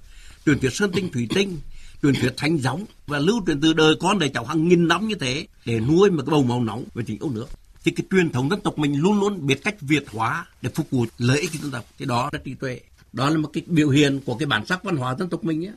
truyền 0.46 0.58
thuyết 0.58 0.74
sơn 0.74 0.90
tinh 0.94 1.12
thủy 1.12 1.28
tinh, 1.34 1.58
truyền 2.02 2.14
thuyết 2.14 2.34
thánh 2.36 2.58
giống 2.58 2.84
và 3.06 3.18
lưu 3.18 3.42
truyền 3.46 3.60
từ 3.60 3.72
đời 3.72 3.94
con 4.00 4.18
đời 4.18 4.28
cháu 4.28 4.44
hàng 4.44 4.68
nghìn 4.68 4.88
năm 4.88 5.08
như 5.08 5.14
thế, 5.14 5.46
để 5.64 5.80
nuôi 5.80 6.10
một 6.10 6.22
cái 6.26 6.30
bầu 6.30 6.42
màu 6.42 6.64
nóng 6.64 6.84
về 6.94 7.04
tình 7.06 7.18
yêu 7.18 7.30
nước. 7.30 7.46
Thì 7.84 7.90
cái 7.90 8.06
truyền 8.10 8.30
thống 8.30 8.50
dân 8.50 8.60
tộc 8.60 8.78
mình 8.78 9.00
luôn 9.00 9.20
luôn 9.20 9.46
biết 9.46 9.64
cách 9.64 9.80
việt 9.80 10.04
hóa 10.12 10.46
để 10.62 10.70
phục 10.74 10.90
vụ 10.90 11.06
lợi 11.18 11.40
ích 11.40 11.52
dân 11.52 11.70
tộc. 11.70 11.84
Thì 11.98 12.04
đó 12.04 12.30
là 12.32 12.38
trí 12.44 12.54
tuệ. 12.54 12.80
Đó 13.12 13.30
là 13.30 13.38
một 13.38 13.50
cái 13.52 13.62
biểu 13.66 13.88
hiện 13.88 14.20
của 14.26 14.34
cái 14.34 14.46
bản 14.46 14.66
sắc 14.66 14.84
văn 14.84 14.96
hóa 14.96 15.14
dân 15.18 15.28
tộc 15.28 15.44
mình 15.44 15.60
nhé. 15.60 15.72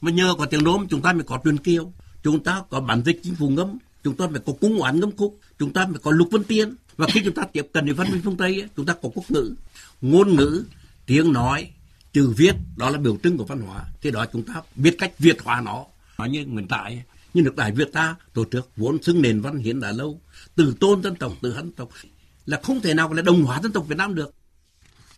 Mà 0.00 0.10
nhờ 0.10 0.34
có 0.38 0.46
tiếng 0.46 0.64
nôm 0.64 0.86
chúng 0.88 1.02
ta 1.02 1.12
mới 1.12 1.22
có 1.22 1.40
truyền 1.44 1.58
kiều, 1.58 1.92
chúng 2.22 2.44
ta 2.44 2.62
có 2.70 2.80
bản 2.80 3.02
dịch 3.04 3.20
chính 3.22 3.34
phủ 3.34 3.48
ngâm, 3.48 3.78
chúng 4.04 4.16
ta 4.16 4.26
phải 4.32 4.40
có 4.46 4.52
cung 4.60 4.78
oán 4.78 5.00
ngâm 5.00 5.16
khúc, 5.16 5.38
chúng 5.58 5.72
ta 5.72 5.86
phải 5.90 6.00
có 6.02 6.10
lục 6.10 6.28
vân 6.30 6.44
tiên 6.44 6.74
và 6.96 7.06
khi 7.10 7.20
chúng 7.24 7.34
ta 7.34 7.42
tiếp 7.52 7.66
cận 7.72 7.84
với 7.84 7.94
văn 7.94 8.10
minh 8.10 8.20
phương 8.24 8.36
tây 8.36 8.68
chúng 8.76 8.86
ta 8.86 8.94
có 9.02 9.08
quốc 9.14 9.30
ngữ. 9.30 9.54
Ngôn 10.00 10.36
ngữ, 10.36 10.64
tiếng 11.06 11.32
nói, 11.32 11.70
chữ 12.12 12.32
viết, 12.36 12.54
đó 12.76 12.90
là 12.90 12.98
biểu 12.98 13.18
trưng 13.22 13.38
của 13.38 13.44
văn 13.44 13.60
hóa. 13.60 13.84
Thế 14.02 14.10
đó 14.10 14.26
chúng 14.32 14.42
ta 14.42 14.62
biết 14.76 14.96
cách 14.98 15.18
việt 15.18 15.42
hóa 15.42 15.60
nó. 15.60 15.84
Nói 16.18 16.30
như 16.30 16.46
nguyên 16.46 16.68
tại 16.68 17.02
như 17.34 17.42
nước 17.42 17.56
đại 17.56 17.72
việt 17.72 17.92
ta, 17.92 18.16
tổ 18.34 18.44
chức 18.52 18.70
vốn 18.76 19.02
xưng 19.02 19.22
nền 19.22 19.40
văn 19.40 19.58
hiến 19.58 19.80
đã 19.80 19.92
lâu. 19.92 20.20
Từ 20.54 20.74
tôn 20.80 21.02
dân 21.02 21.16
tộc, 21.16 21.32
từ 21.42 21.52
hân 21.52 21.72
tộc, 21.72 21.88
là 22.46 22.60
không 22.62 22.80
thể 22.80 22.94
nào 22.94 23.12
là 23.12 23.22
đồng 23.22 23.42
hóa 23.42 23.60
dân 23.62 23.72
tộc 23.72 23.88
Việt 23.88 23.98
Nam 23.98 24.14
được. 24.14 24.34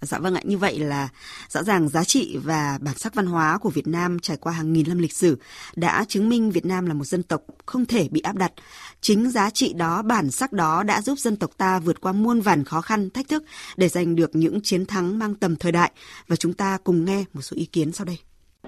Dạ 0.00 0.18
vâng 0.18 0.34
ạ, 0.34 0.40
như 0.44 0.58
vậy 0.58 0.78
là 0.78 1.08
rõ 1.48 1.62
ràng 1.62 1.88
giá 1.88 2.04
trị 2.04 2.38
và 2.44 2.78
bản 2.80 2.94
sắc 2.94 3.14
văn 3.14 3.26
hóa 3.26 3.58
của 3.58 3.70
Việt 3.70 3.86
Nam 3.86 4.18
trải 4.18 4.36
qua 4.36 4.52
hàng 4.52 4.72
nghìn 4.72 4.88
năm 4.88 4.98
lịch 4.98 5.12
sử 5.12 5.38
đã 5.76 6.04
chứng 6.08 6.28
minh 6.28 6.50
Việt 6.50 6.66
Nam 6.66 6.86
là 6.86 6.94
một 6.94 7.04
dân 7.04 7.22
tộc 7.22 7.42
không 7.66 7.86
thể 7.86 8.08
bị 8.10 8.20
áp 8.20 8.36
đặt. 8.36 8.52
Chính 9.00 9.30
giá 9.30 9.50
trị 9.50 9.72
đó, 9.72 10.02
bản 10.02 10.30
sắc 10.30 10.52
đó 10.52 10.82
đã 10.82 11.02
giúp 11.02 11.18
dân 11.18 11.36
tộc 11.36 11.50
ta 11.56 11.78
vượt 11.78 12.00
qua 12.00 12.12
muôn 12.12 12.40
vàn 12.40 12.64
khó 12.64 12.80
khăn, 12.80 13.10
thách 13.10 13.28
thức 13.28 13.44
để 13.76 13.88
giành 13.88 14.16
được 14.16 14.30
những 14.36 14.60
chiến 14.62 14.86
thắng 14.86 15.18
mang 15.18 15.34
tầm 15.34 15.56
thời 15.56 15.72
đại. 15.72 15.92
Và 16.28 16.36
chúng 16.36 16.52
ta 16.52 16.78
cùng 16.84 17.04
nghe 17.04 17.24
một 17.32 17.42
số 17.42 17.56
ý 17.56 17.66
kiến 17.66 17.92
sau 17.92 18.04
đây. 18.04 18.18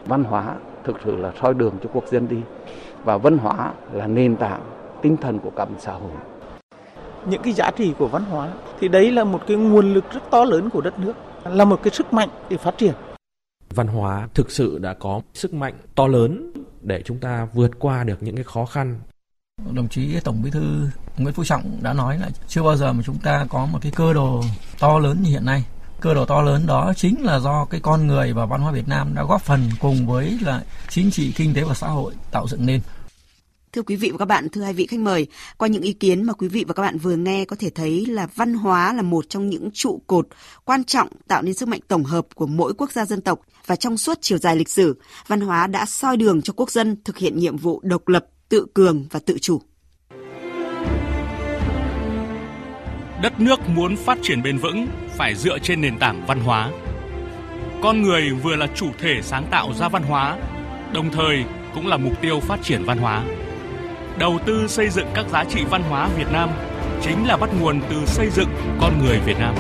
Văn 0.06 0.24
hóa 0.24 0.56
thực 0.86 0.96
sự 1.04 1.16
là 1.16 1.32
soi 1.42 1.54
đường 1.54 1.78
cho 1.82 1.90
quốc 1.92 2.04
dân 2.10 2.28
đi 2.28 2.36
và 3.04 3.18
văn 3.18 3.38
hóa 3.38 3.72
là 3.92 4.06
nền 4.06 4.36
tảng 4.36 4.62
tinh 5.02 5.16
thần 5.22 5.38
của 5.38 5.50
cả 5.56 5.64
một 5.64 5.78
xã 5.80 5.92
hội 5.92 6.12
những 7.26 7.42
cái 7.42 7.52
giá 7.52 7.70
trị 7.70 7.92
của 7.98 8.08
văn 8.08 8.24
hóa. 8.24 8.48
Thì 8.80 8.88
đấy 8.88 9.10
là 9.10 9.24
một 9.24 9.40
cái 9.48 9.56
nguồn 9.56 9.94
lực 9.94 10.04
rất 10.12 10.20
to 10.30 10.44
lớn 10.44 10.70
của 10.70 10.80
đất 10.80 10.98
nước 10.98 11.12
là 11.44 11.64
một 11.64 11.80
cái 11.82 11.94
sức 11.94 12.12
mạnh 12.12 12.28
để 12.48 12.56
phát 12.56 12.78
triển. 12.78 12.94
Văn 13.74 13.86
hóa 13.86 14.28
thực 14.34 14.50
sự 14.50 14.78
đã 14.78 14.94
có 14.94 15.20
sức 15.34 15.54
mạnh 15.54 15.74
to 15.94 16.06
lớn 16.06 16.52
để 16.82 17.02
chúng 17.04 17.18
ta 17.18 17.48
vượt 17.54 17.70
qua 17.78 18.04
được 18.04 18.22
những 18.22 18.34
cái 18.34 18.44
khó 18.44 18.64
khăn. 18.64 19.00
Đồng 19.72 19.88
chí 19.88 20.20
tổng 20.20 20.42
bí 20.42 20.50
thư 20.50 20.88
nguyễn 21.16 21.34
phú 21.34 21.44
trọng 21.44 21.78
đã 21.82 21.92
nói 21.92 22.18
là 22.18 22.30
chưa 22.48 22.62
bao 22.62 22.76
giờ 22.76 22.92
mà 22.92 23.02
chúng 23.06 23.18
ta 23.18 23.46
có 23.48 23.66
một 23.66 23.78
cái 23.82 23.92
cơ 23.96 24.12
đồ 24.12 24.42
to 24.78 24.98
lớn 24.98 25.16
như 25.22 25.30
hiện 25.30 25.44
nay. 25.44 25.64
Cơ 26.00 26.14
đồ 26.14 26.24
to 26.24 26.42
lớn 26.42 26.66
đó 26.66 26.92
chính 26.96 27.24
là 27.24 27.38
do 27.38 27.64
cái 27.64 27.80
con 27.80 28.06
người 28.06 28.32
và 28.32 28.46
văn 28.46 28.60
hóa 28.60 28.72
Việt 28.72 28.88
Nam 28.88 29.14
đã 29.14 29.24
góp 29.24 29.42
phần 29.42 29.60
cùng 29.80 30.06
với 30.06 30.38
là 30.42 30.62
chính 30.88 31.10
trị, 31.10 31.32
kinh 31.36 31.54
tế 31.54 31.62
và 31.62 31.74
xã 31.74 31.86
hội 31.86 32.14
tạo 32.30 32.48
dựng 32.48 32.66
nên. 32.66 32.80
Thưa 33.72 33.82
quý 33.82 33.96
vị 33.96 34.10
và 34.10 34.18
các 34.18 34.24
bạn, 34.24 34.48
thưa 34.48 34.62
hai 34.62 34.72
vị 34.72 34.86
khách 34.86 35.00
mời, 35.00 35.26
qua 35.58 35.68
những 35.68 35.82
ý 35.82 35.92
kiến 35.92 36.22
mà 36.22 36.32
quý 36.32 36.48
vị 36.48 36.64
và 36.68 36.74
các 36.74 36.82
bạn 36.82 36.98
vừa 36.98 37.16
nghe 37.16 37.44
có 37.44 37.56
thể 37.58 37.70
thấy 37.70 38.06
là 38.06 38.26
văn 38.34 38.54
hóa 38.54 38.92
là 38.92 39.02
một 39.02 39.24
trong 39.28 39.50
những 39.50 39.70
trụ 39.74 40.02
cột 40.06 40.28
quan 40.64 40.84
trọng 40.84 41.08
tạo 41.28 41.42
nên 41.42 41.54
sức 41.54 41.68
mạnh 41.68 41.80
tổng 41.88 42.04
hợp 42.04 42.26
của 42.34 42.46
mỗi 42.46 42.72
quốc 42.74 42.92
gia 42.92 43.04
dân 43.04 43.20
tộc 43.20 43.40
và 43.66 43.76
trong 43.76 43.96
suốt 43.96 44.18
chiều 44.20 44.38
dài 44.38 44.56
lịch 44.56 44.68
sử, 44.68 45.00
văn 45.26 45.40
hóa 45.40 45.66
đã 45.66 45.86
soi 45.86 46.16
đường 46.16 46.42
cho 46.42 46.52
quốc 46.56 46.70
dân 46.70 46.96
thực 47.04 47.18
hiện 47.18 47.38
nhiệm 47.38 47.56
vụ 47.56 47.80
độc 47.82 48.08
lập, 48.08 48.26
tự 48.48 48.66
cường 48.74 49.06
và 49.10 49.20
tự 49.26 49.38
chủ. 49.38 49.60
Đất 53.22 53.40
nước 53.40 53.68
muốn 53.68 53.96
phát 53.96 54.18
triển 54.22 54.42
bền 54.42 54.58
vững 54.58 54.86
phải 55.16 55.34
dựa 55.34 55.58
trên 55.58 55.80
nền 55.80 55.98
tảng 55.98 56.26
văn 56.26 56.40
hóa. 56.40 56.70
Con 57.82 58.02
người 58.02 58.30
vừa 58.42 58.56
là 58.56 58.66
chủ 58.74 58.86
thể 58.98 59.20
sáng 59.22 59.46
tạo 59.50 59.74
ra 59.74 59.88
văn 59.88 60.02
hóa, 60.02 60.38
đồng 60.94 61.10
thời 61.12 61.44
cũng 61.74 61.86
là 61.86 61.96
mục 61.96 62.20
tiêu 62.20 62.40
phát 62.40 62.62
triển 62.62 62.84
văn 62.84 62.98
hóa 62.98 63.24
đầu 64.20 64.38
tư 64.46 64.66
xây 64.68 64.90
dựng 64.90 65.06
các 65.14 65.26
giá 65.32 65.44
trị 65.44 65.60
văn 65.70 65.82
hóa 65.82 66.08
Việt 66.16 66.32
Nam 66.32 66.50
chính 67.02 67.26
là 67.26 67.36
bắt 67.36 67.50
nguồn 67.60 67.80
từ 67.90 67.96
xây 68.06 68.30
dựng 68.30 68.48
con 68.80 68.98
người 68.98 69.18
Việt 69.26 69.36
Nam. 69.38 69.54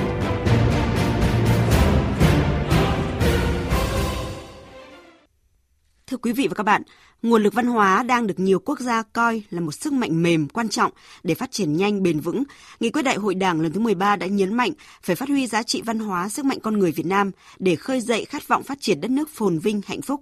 Thưa 6.06 6.16
quý 6.16 6.32
vị 6.32 6.48
và 6.48 6.54
các 6.54 6.62
bạn, 6.62 6.82
nguồn 7.22 7.42
lực 7.42 7.54
văn 7.54 7.66
hóa 7.66 8.02
đang 8.02 8.26
được 8.26 8.38
nhiều 8.38 8.58
quốc 8.58 8.80
gia 8.80 9.02
coi 9.02 9.42
là 9.50 9.60
một 9.60 9.72
sức 9.72 9.92
mạnh 9.92 10.22
mềm 10.22 10.48
quan 10.48 10.68
trọng 10.68 10.92
để 11.22 11.34
phát 11.34 11.50
triển 11.52 11.76
nhanh 11.76 12.02
bền 12.02 12.20
vững. 12.20 12.42
Nghị 12.80 12.90
quyết 12.90 13.02
đại 13.02 13.16
hội 13.16 13.34
Đảng 13.34 13.60
lần 13.60 13.72
thứ 13.72 13.80
13 13.80 14.16
đã 14.16 14.26
nhấn 14.26 14.54
mạnh 14.54 14.72
phải 15.02 15.16
phát 15.16 15.28
huy 15.28 15.46
giá 15.46 15.62
trị 15.62 15.82
văn 15.82 15.98
hóa 15.98 16.28
sức 16.28 16.44
mạnh 16.44 16.58
con 16.62 16.78
người 16.78 16.92
Việt 16.92 17.06
Nam 17.06 17.30
để 17.58 17.76
khơi 17.76 18.00
dậy 18.00 18.24
khát 18.24 18.48
vọng 18.48 18.62
phát 18.62 18.80
triển 18.80 19.00
đất 19.00 19.10
nước 19.10 19.28
phồn 19.28 19.58
vinh 19.58 19.80
hạnh 19.86 20.02
phúc. 20.02 20.20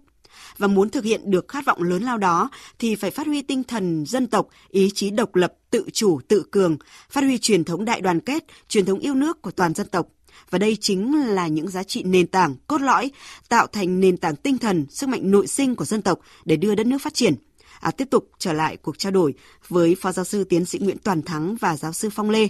Và 0.58 0.66
muốn 0.66 0.90
thực 0.90 1.04
hiện 1.04 1.30
được 1.30 1.48
khát 1.48 1.64
vọng 1.66 1.82
lớn 1.82 2.02
lao 2.02 2.18
đó 2.18 2.50
thì 2.78 2.94
phải 2.94 3.10
phát 3.10 3.26
huy 3.26 3.42
tinh 3.42 3.64
thần 3.64 4.04
dân 4.06 4.26
tộc, 4.26 4.48
ý 4.70 4.90
chí 4.94 5.10
độc 5.10 5.34
lập, 5.34 5.54
tự 5.70 5.84
chủ, 5.92 6.20
tự 6.28 6.44
cường, 6.50 6.76
phát 7.10 7.24
huy 7.24 7.38
truyền 7.38 7.64
thống 7.64 7.84
đại 7.84 8.00
đoàn 8.00 8.20
kết, 8.20 8.44
truyền 8.68 8.84
thống 8.84 8.98
yêu 8.98 9.14
nước 9.14 9.42
của 9.42 9.50
toàn 9.50 9.74
dân 9.74 9.86
tộc 9.86 10.06
và 10.50 10.58
đây 10.58 10.76
chính 10.80 11.26
là 11.26 11.48
những 11.48 11.68
giá 11.68 11.82
trị 11.82 12.02
nền 12.02 12.26
tảng, 12.26 12.56
cốt 12.66 12.80
lõi, 12.80 13.10
tạo 13.48 13.66
thành 13.66 14.00
nền 14.00 14.16
tảng 14.16 14.36
tinh 14.36 14.58
thần, 14.58 14.86
sức 14.90 15.08
mạnh 15.08 15.30
nội 15.30 15.46
sinh 15.46 15.76
của 15.76 15.84
dân 15.84 16.02
tộc 16.02 16.20
để 16.44 16.56
đưa 16.56 16.74
đất 16.74 16.86
nước 16.86 16.98
phát 17.02 17.14
triển. 17.14 17.34
À, 17.80 17.90
tiếp 17.90 18.08
tục 18.10 18.30
trở 18.38 18.52
lại 18.52 18.76
cuộc 18.76 18.98
trao 18.98 19.12
đổi 19.12 19.34
với 19.68 19.96
Phó 20.00 20.12
Giáo 20.12 20.24
sư 20.24 20.44
Tiến 20.44 20.64
sĩ 20.64 20.78
Nguyễn 20.78 20.98
Toàn 20.98 21.22
Thắng 21.22 21.56
và 21.56 21.76
Giáo 21.76 21.92
sư 21.92 22.10
Phong 22.10 22.30
Lê. 22.30 22.48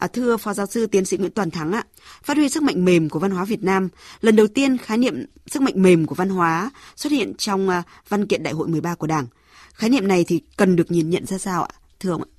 À, 0.00 0.08
thưa 0.12 0.36
Phó 0.36 0.54
Giáo 0.54 0.66
sư 0.66 0.86
Tiến 0.86 1.04
sĩ 1.04 1.16
Nguyễn 1.16 1.30
Toàn 1.30 1.50
Thắng 1.50 1.72
ạ, 1.72 1.84
phát 2.22 2.36
huy 2.36 2.48
sức 2.48 2.62
mạnh 2.62 2.84
mềm 2.84 3.08
của 3.08 3.18
văn 3.18 3.30
hóa 3.30 3.44
Việt 3.44 3.62
Nam, 3.62 3.88
lần 4.20 4.36
đầu 4.36 4.46
tiên 4.46 4.78
khái 4.78 4.98
niệm 4.98 5.24
sức 5.46 5.62
mạnh 5.62 5.82
mềm 5.82 6.06
của 6.06 6.14
văn 6.14 6.28
hóa 6.28 6.70
xuất 6.96 7.12
hiện 7.12 7.34
trong 7.38 7.68
uh, 7.68 7.74
văn 8.08 8.26
kiện 8.26 8.42
Đại 8.42 8.52
hội 8.52 8.68
13 8.68 8.94
của 8.94 9.06
Đảng. 9.06 9.26
Khái 9.72 9.90
niệm 9.90 10.08
này 10.08 10.24
thì 10.24 10.40
cần 10.56 10.76
được 10.76 10.90
nhìn 10.90 11.10
nhận 11.10 11.26
ra 11.26 11.38
sao 11.38 11.62
ạ, 11.62 11.70
thưa 12.00 12.10
ông 12.10 12.22
ạ? 12.22 12.30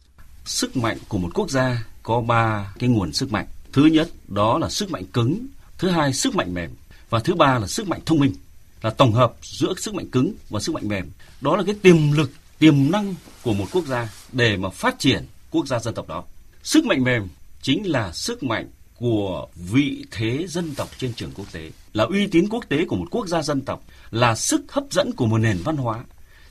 Sức 0.45 0.77
mạnh 0.77 0.97
của 1.07 1.17
một 1.17 1.29
quốc 1.33 1.49
gia 1.49 1.85
có 2.03 2.21
ba 2.21 2.73
cái 2.79 2.89
nguồn 2.89 3.13
sức 3.13 3.31
mạnh 3.31 3.45
Thứ 3.73 3.85
nhất 3.85 4.09
đó 4.27 4.57
là 4.57 4.69
sức 4.69 4.91
mạnh 4.91 5.05
cứng, 5.13 5.47
thứ 5.77 5.89
hai 5.89 6.13
sức 6.13 6.35
mạnh 6.35 6.53
mềm 6.53 6.71
và 7.09 7.19
thứ 7.19 7.35
ba 7.35 7.59
là 7.59 7.67
sức 7.67 7.87
mạnh 7.87 7.99
thông 8.05 8.19
minh 8.19 8.33
là 8.81 8.89
tổng 8.89 9.13
hợp 9.13 9.33
giữa 9.41 9.73
sức 9.77 9.93
mạnh 9.93 10.09
cứng 10.09 10.33
và 10.49 10.59
sức 10.59 10.75
mạnh 10.75 10.87
mềm. 10.87 11.11
Đó 11.41 11.55
là 11.55 11.63
cái 11.63 11.75
tiềm 11.81 12.11
lực, 12.11 12.31
tiềm 12.59 12.91
năng 12.91 13.15
của 13.43 13.53
một 13.53 13.65
quốc 13.71 13.85
gia 13.85 14.09
để 14.31 14.57
mà 14.57 14.69
phát 14.69 14.99
triển 14.99 15.25
quốc 15.51 15.67
gia 15.67 15.79
dân 15.79 15.93
tộc 15.93 16.07
đó. 16.07 16.23
Sức 16.63 16.85
mạnh 16.85 17.03
mềm 17.03 17.27
chính 17.61 17.91
là 17.91 18.11
sức 18.11 18.43
mạnh 18.43 18.67
của 18.95 19.47
vị 19.55 20.05
thế 20.11 20.45
dân 20.47 20.75
tộc 20.75 20.89
trên 20.97 21.13
trường 21.13 21.31
quốc 21.35 21.51
tế, 21.51 21.71
là 21.93 22.03
uy 22.03 22.27
tín 22.27 22.49
quốc 22.49 22.65
tế 22.69 22.85
của 22.85 22.95
một 22.95 23.07
quốc 23.11 23.27
gia 23.27 23.41
dân 23.41 23.61
tộc, 23.61 23.83
là 24.11 24.35
sức 24.35 24.71
hấp 24.71 24.83
dẫn 24.91 25.11
của 25.13 25.25
một 25.25 25.37
nền 25.37 25.57
văn 25.63 25.77
hóa, 25.77 26.03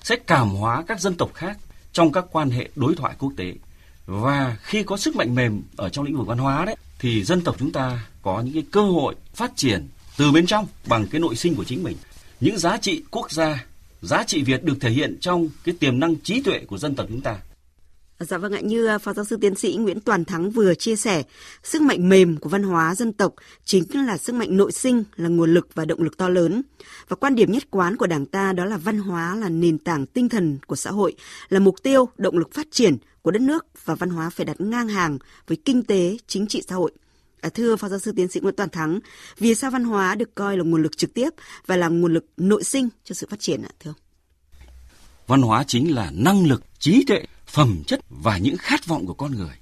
sẽ 0.02 0.16
cảm 0.16 0.48
hóa 0.48 0.84
các 0.86 1.00
dân 1.00 1.14
tộc 1.14 1.34
khác 1.34 1.58
trong 1.92 2.12
các 2.12 2.24
quan 2.32 2.50
hệ 2.50 2.68
đối 2.76 2.94
thoại 2.94 3.14
quốc 3.18 3.32
tế. 3.36 3.54
Và 4.06 4.56
khi 4.62 4.82
có 4.82 4.96
sức 4.96 5.16
mạnh 5.16 5.34
mềm 5.34 5.62
ở 5.76 5.88
trong 5.88 6.04
lĩnh 6.04 6.16
vực 6.16 6.26
văn 6.26 6.38
hóa 6.38 6.64
đấy 6.64 6.76
thì 6.98 7.24
dân 7.24 7.40
tộc 7.40 7.56
chúng 7.58 7.72
ta 7.72 8.06
có 8.22 8.40
những 8.40 8.54
cái 8.54 8.64
cơ 8.70 8.82
hội 8.82 9.14
phát 9.34 9.52
triển 9.56 9.88
từ 10.16 10.32
bên 10.32 10.46
trong 10.46 10.66
bằng 10.86 11.06
cái 11.06 11.20
nội 11.20 11.36
sinh 11.36 11.54
của 11.54 11.64
chính 11.64 11.82
mình. 11.82 11.96
Những 12.40 12.58
giá 12.58 12.76
trị 12.76 13.02
quốc 13.10 13.32
gia, 13.32 13.64
giá 14.02 14.24
trị 14.24 14.42
Việt 14.42 14.64
được 14.64 14.76
thể 14.80 14.90
hiện 14.90 15.18
trong 15.20 15.48
cái 15.64 15.74
tiềm 15.80 16.00
năng 16.00 16.16
trí 16.16 16.42
tuệ 16.42 16.58
của 16.66 16.78
dân 16.78 16.94
tộc 16.94 17.06
chúng 17.08 17.20
ta. 17.20 17.38
Dạ 18.20 18.38
vâng 18.38 18.52
ạ, 18.52 18.60
như 18.60 18.86
à, 18.86 18.98
Phó 18.98 19.12
Giáo 19.12 19.24
sư 19.24 19.36
Tiến 19.40 19.54
sĩ 19.54 19.76
Nguyễn 19.76 20.00
Toàn 20.00 20.24
Thắng 20.24 20.50
vừa 20.50 20.74
chia 20.74 20.96
sẻ, 20.96 21.22
sức 21.62 21.82
mạnh 21.82 22.08
mềm 22.08 22.36
của 22.36 22.48
văn 22.48 22.62
hóa 22.62 22.94
dân 22.94 23.12
tộc 23.12 23.34
chính 23.64 24.06
là 24.06 24.18
sức 24.18 24.34
mạnh 24.34 24.56
nội 24.56 24.72
sinh, 24.72 25.04
là 25.16 25.28
nguồn 25.28 25.54
lực 25.54 25.68
và 25.74 25.84
động 25.84 26.02
lực 26.02 26.16
to 26.16 26.28
lớn. 26.28 26.62
Và 27.08 27.16
quan 27.16 27.34
điểm 27.34 27.52
nhất 27.52 27.70
quán 27.70 27.96
của 27.96 28.06
Đảng 28.06 28.26
ta 28.26 28.52
đó 28.52 28.64
là 28.64 28.76
văn 28.76 28.98
hóa 28.98 29.36
là 29.36 29.48
nền 29.48 29.78
tảng 29.78 30.06
tinh 30.06 30.28
thần 30.28 30.58
của 30.66 30.76
xã 30.76 30.90
hội, 30.90 31.14
là 31.48 31.58
mục 31.58 31.82
tiêu, 31.82 32.08
động 32.18 32.38
lực 32.38 32.54
phát 32.54 32.66
triển 32.70 32.96
của 33.22 33.30
đất 33.30 33.42
nước 33.42 33.66
và 33.84 33.94
văn 33.94 34.10
hóa 34.10 34.30
phải 34.30 34.46
đặt 34.46 34.60
ngang 34.60 34.88
hàng 34.88 35.18
với 35.46 35.56
kinh 35.64 35.82
tế, 35.82 36.16
chính 36.26 36.46
trị 36.46 36.62
xã 36.68 36.74
hội. 36.74 36.92
À, 37.40 37.48
thưa 37.48 37.76
Phó 37.76 37.88
Giáo 37.88 37.98
sư 37.98 38.12
Tiến 38.16 38.28
sĩ 38.28 38.40
Nguyễn 38.40 38.56
Toàn 38.56 38.68
Thắng, 38.68 38.98
vì 39.38 39.54
sao 39.54 39.70
văn 39.70 39.84
hóa 39.84 40.14
được 40.14 40.34
coi 40.34 40.56
là 40.56 40.64
nguồn 40.64 40.82
lực 40.82 40.96
trực 40.96 41.14
tiếp 41.14 41.30
và 41.66 41.76
là 41.76 41.88
nguồn 41.88 42.14
lực 42.14 42.24
nội 42.36 42.64
sinh 42.64 42.88
cho 43.04 43.14
sự 43.14 43.26
phát 43.30 43.40
triển 43.40 43.62
ạ, 43.62 43.70
thưa 43.80 43.90
ông? 43.90 43.96
Văn 45.26 45.42
hóa 45.42 45.64
chính 45.66 45.94
là 45.94 46.10
năng 46.14 46.46
lực, 46.46 46.62
trí 46.78 47.04
tuệ, 47.04 47.24
phẩm 47.50 47.82
chất 47.86 48.00
và 48.08 48.38
những 48.38 48.56
khát 48.56 48.86
vọng 48.86 49.06
của 49.06 49.14
con 49.14 49.32
người. 49.32 49.56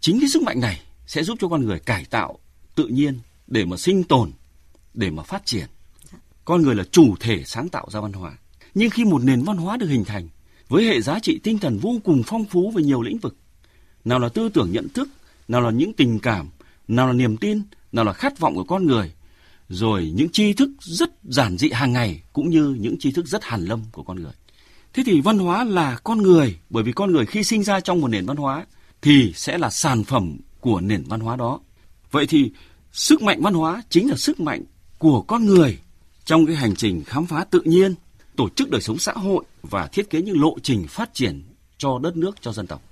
Chính 0.00 0.20
cái 0.20 0.28
sức 0.28 0.42
mạnh 0.42 0.60
này 0.60 0.80
sẽ 1.06 1.22
giúp 1.22 1.38
cho 1.40 1.48
con 1.48 1.66
người 1.66 1.78
cải 1.78 2.04
tạo 2.04 2.38
tự 2.74 2.86
nhiên 2.86 3.18
để 3.46 3.64
mà 3.64 3.76
sinh 3.76 4.04
tồn, 4.04 4.30
để 4.94 5.10
mà 5.10 5.22
phát 5.22 5.46
triển. 5.46 5.66
Con 6.44 6.62
người 6.62 6.74
là 6.74 6.84
chủ 6.90 7.14
thể 7.20 7.42
sáng 7.44 7.68
tạo 7.68 7.86
ra 7.90 8.00
văn 8.00 8.12
hóa. 8.12 8.38
Nhưng 8.74 8.90
khi 8.90 9.04
một 9.04 9.22
nền 9.24 9.42
văn 9.42 9.56
hóa 9.56 9.76
được 9.76 9.86
hình 9.86 10.04
thành 10.04 10.28
với 10.68 10.84
hệ 10.84 11.00
giá 11.00 11.18
trị 11.22 11.40
tinh 11.42 11.58
thần 11.58 11.78
vô 11.78 12.00
cùng 12.04 12.22
phong 12.26 12.44
phú 12.44 12.70
về 12.70 12.82
nhiều 12.82 13.02
lĩnh 13.02 13.18
vực, 13.18 13.36
nào 14.04 14.18
là 14.18 14.28
tư 14.28 14.48
tưởng 14.48 14.72
nhận 14.72 14.88
thức, 14.88 15.08
nào 15.48 15.60
là 15.60 15.70
những 15.70 15.92
tình 15.92 16.18
cảm, 16.18 16.48
nào 16.88 17.06
là 17.06 17.12
niềm 17.12 17.36
tin, 17.36 17.62
nào 17.92 18.04
là 18.04 18.12
khát 18.12 18.38
vọng 18.38 18.54
của 18.54 18.64
con 18.64 18.86
người, 18.86 19.12
rồi 19.68 20.12
những 20.14 20.28
tri 20.28 20.52
thức 20.52 20.70
rất 20.80 21.10
giản 21.24 21.58
dị 21.58 21.70
hàng 21.70 21.92
ngày 21.92 22.22
cũng 22.32 22.50
như 22.50 22.76
những 22.80 22.96
tri 22.98 23.12
thức 23.12 23.26
rất 23.26 23.44
hàn 23.44 23.64
lâm 23.64 23.82
của 23.92 24.02
con 24.02 24.22
người. 24.22 24.32
Thế 24.92 25.02
thì 25.06 25.20
văn 25.20 25.38
hóa 25.38 25.64
là 25.64 25.98
con 26.04 26.22
người, 26.22 26.58
bởi 26.70 26.82
vì 26.82 26.92
con 26.92 27.12
người 27.12 27.26
khi 27.26 27.44
sinh 27.44 27.62
ra 27.62 27.80
trong 27.80 28.00
một 28.00 28.08
nền 28.08 28.26
văn 28.26 28.36
hóa 28.36 28.66
thì 29.02 29.32
sẽ 29.36 29.58
là 29.58 29.70
sản 29.70 30.04
phẩm 30.04 30.36
của 30.60 30.80
nền 30.80 31.04
văn 31.06 31.20
hóa 31.20 31.36
đó. 31.36 31.60
Vậy 32.10 32.26
thì 32.26 32.50
sức 32.92 33.22
mạnh 33.22 33.40
văn 33.42 33.54
hóa 33.54 33.82
chính 33.90 34.10
là 34.10 34.16
sức 34.16 34.40
mạnh 34.40 34.62
của 34.98 35.22
con 35.22 35.44
người 35.44 35.78
trong 36.24 36.46
cái 36.46 36.56
hành 36.56 36.76
trình 36.76 37.04
khám 37.04 37.26
phá 37.26 37.44
tự 37.44 37.60
nhiên, 37.64 37.94
tổ 38.36 38.48
chức 38.48 38.70
đời 38.70 38.80
sống 38.80 38.98
xã 38.98 39.12
hội 39.12 39.44
và 39.62 39.86
thiết 39.86 40.10
kế 40.10 40.22
những 40.22 40.40
lộ 40.40 40.56
trình 40.62 40.86
phát 40.88 41.14
triển 41.14 41.42
cho 41.78 41.98
đất 42.02 42.16
nước, 42.16 42.36
cho 42.40 42.52
dân 42.52 42.66
tộc. 42.66 42.82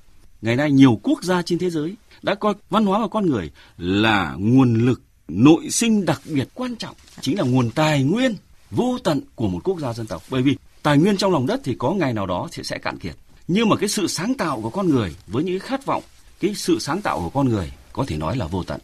Ngày 0.42 0.56
nay 0.56 0.70
nhiều 0.70 1.00
quốc 1.02 1.24
gia 1.24 1.42
trên 1.42 1.58
thế 1.58 1.70
giới 1.70 1.96
đã 2.22 2.34
coi 2.34 2.54
văn 2.70 2.86
hóa 2.86 2.98
và 2.98 3.08
con 3.08 3.26
người 3.26 3.50
là 3.78 4.34
nguồn 4.38 4.74
lực 4.74 5.02
nội 5.28 5.70
sinh 5.70 6.04
đặc 6.04 6.22
biệt 6.24 6.48
quan 6.54 6.76
trọng, 6.76 6.94
chính 7.20 7.38
là 7.38 7.44
nguồn 7.44 7.70
tài 7.70 8.02
nguyên 8.02 8.34
vô 8.70 8.98
tận 9.04 9.20
của 9.34 9.48
một 9.48 9.60
quốc 9.64 9.80
gia 9.80 9.92
dân 9.92 10.06
tộc. 10.06 10.22
Bởi 10.30 10.42
vì 10.42 10.56
tài 10.82 10.98
nguyên 10.98 11.16
trong 11.16 11.32
lòng 11.32 11.46
đất 11.46 11.60
thì 11.64 11.74
có 11.78 11.92
ngày 11.92 12.12
nào 12.12 12.26
đó 12.26 12.48
sẽ 12.52 12.62
sẽ 12.62 12.78
cạn 12.78 12.98
kiệt. 12.98 13.14
Nhưng 13.48 13.68
mà 13.68 13.76
cái 13.76 13.88
sự 13.88 14.06
sáng 14.06 14.34
tạo 14.34 14.60
của 14.62 14.70
con 14.70 14.88
người 14.88 15.16
với 15.26 15.44
những 15.44 15.60
khát 15.60 15.86
vọng, 15.86 16.02
cái 16.40 16.54
sự 16.54 16.78
sáng 16.78 17.02
tạo 17.02 17.18
của 17.18 17.30
con 17.30 17.48
người 17.48 17.72
có 17.92 18.04
thể 18.08 18.16
nói 18.16 18.36
là 18.36 18.46
vô 18.46 18.62
tận. 18.62 18.80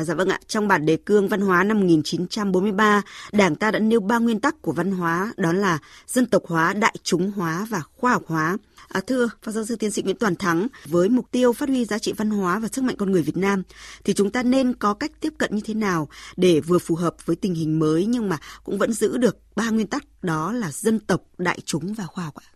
À, 0.00 0.04
dạ 0.04 0.14
vâng 0.14 0.28
ạ, 0.28 0.40
trong 0.46 0.68
bản 0.68 0.86
đề 0.86 0.96
cương 0.96 1.28
văn 1.28 1.40
hóa 1.40 1.64
năm 1.64 1.80
1943, 1.80 3.02
Đảng 3.32 3.56
ta 3.56 3.70
đã 3.70 3.78
nêu 3.78 4.00
ba 4.00 4.18
nguyên 4.18 4.40
tắc 4.40 4.62
của 4.62 4.72
văn 4.72 4.90
hóa, 4.90 5.32
đó 5.36 5.52
là 5.52 5.78
dân 6.06 6.26
tộc 6.26 6.42
hóa, 6.46 6.72
đại 6.72 6.94
chúng 7.02 7.30
hóa 7.30 7.66
và 7.70 7.82
khoa 7.96 8.12
học 8.12 8.22
hóa. 8.26 8.58
À, 8.88 9.00
thưa 9.06 9.28
Phó 9.42 9.52
giáo 9.52 9.64
sư 9.64 9.76
tiến 9.76 9.90
sĩ 9.90 10.02
Nguyễn 10.02 10.16
Toàn 10.16 10.36
Thắng, 10.36 10.66
với 10.84 11.08
mục 11.08 11.30
tiêu 11.30 11.52
phát 11.52 11.68
huy 11.68 11.84
giá 11.84 11.98
trị 11.98 12.12
văn 12.16 12.30
hóa 12.30 12.58
và 12.58 12.68
sức 12.72 12.84
mạnh 12.84 12.96
con 12.98 13.12
người 13.12 13.22
Việt 13.22 13.36
Nam, 13.36 13.62
thì 14.04 14.12
chúng 14.12 14.30
ta 14.30 14.42
nên 14.42 14.74
có 14.74 14.94
cách 14.94 15.12
tiếp 15.20 15.32
cận 15.38 15.54
như 15.54 15.60
thế 15.64 15.74
nào 15.74 16.08
để 16.36 16.60
vừa 16.60 16.78
phù 16.78 16.94
hợp 16.94 17.14
với 17.26 17.36
tình 17.36 17.54
hình 17.54 17.78
mới 17.78 18.06
nhưng 18.06 18.28
mà 18.28 18.38
cũng 18.64 18.78
vẫn 18.78 18.92
giữ 18.92 19.18
được 19.18 19.36
ba 19.56 19.70
nguyên 19.70 19.86
tắc 19.86 20.04
đó 20.22 20.52
là 20.52 20.72
dân 20.72 20.98
tộc, 20.98 21.22
đại 21.38 21.58
chúng 21.64 21.94
và 21.94 22.06
khoa 22.06 22.24
học 22.24 22.34
ạ? 22.34 22.48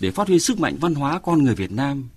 Để 0.00 0.10
phát 0.10 0.28
huy 0.28 0.40
sức 0.40 0.60
mạnh 0.60 0.76
văn 0.80 0.94
hóa 0.94 1.20
con 1.24 1.44
người 1.44 1.54
Việt 1.54 1.72
Nam 1.72 2.08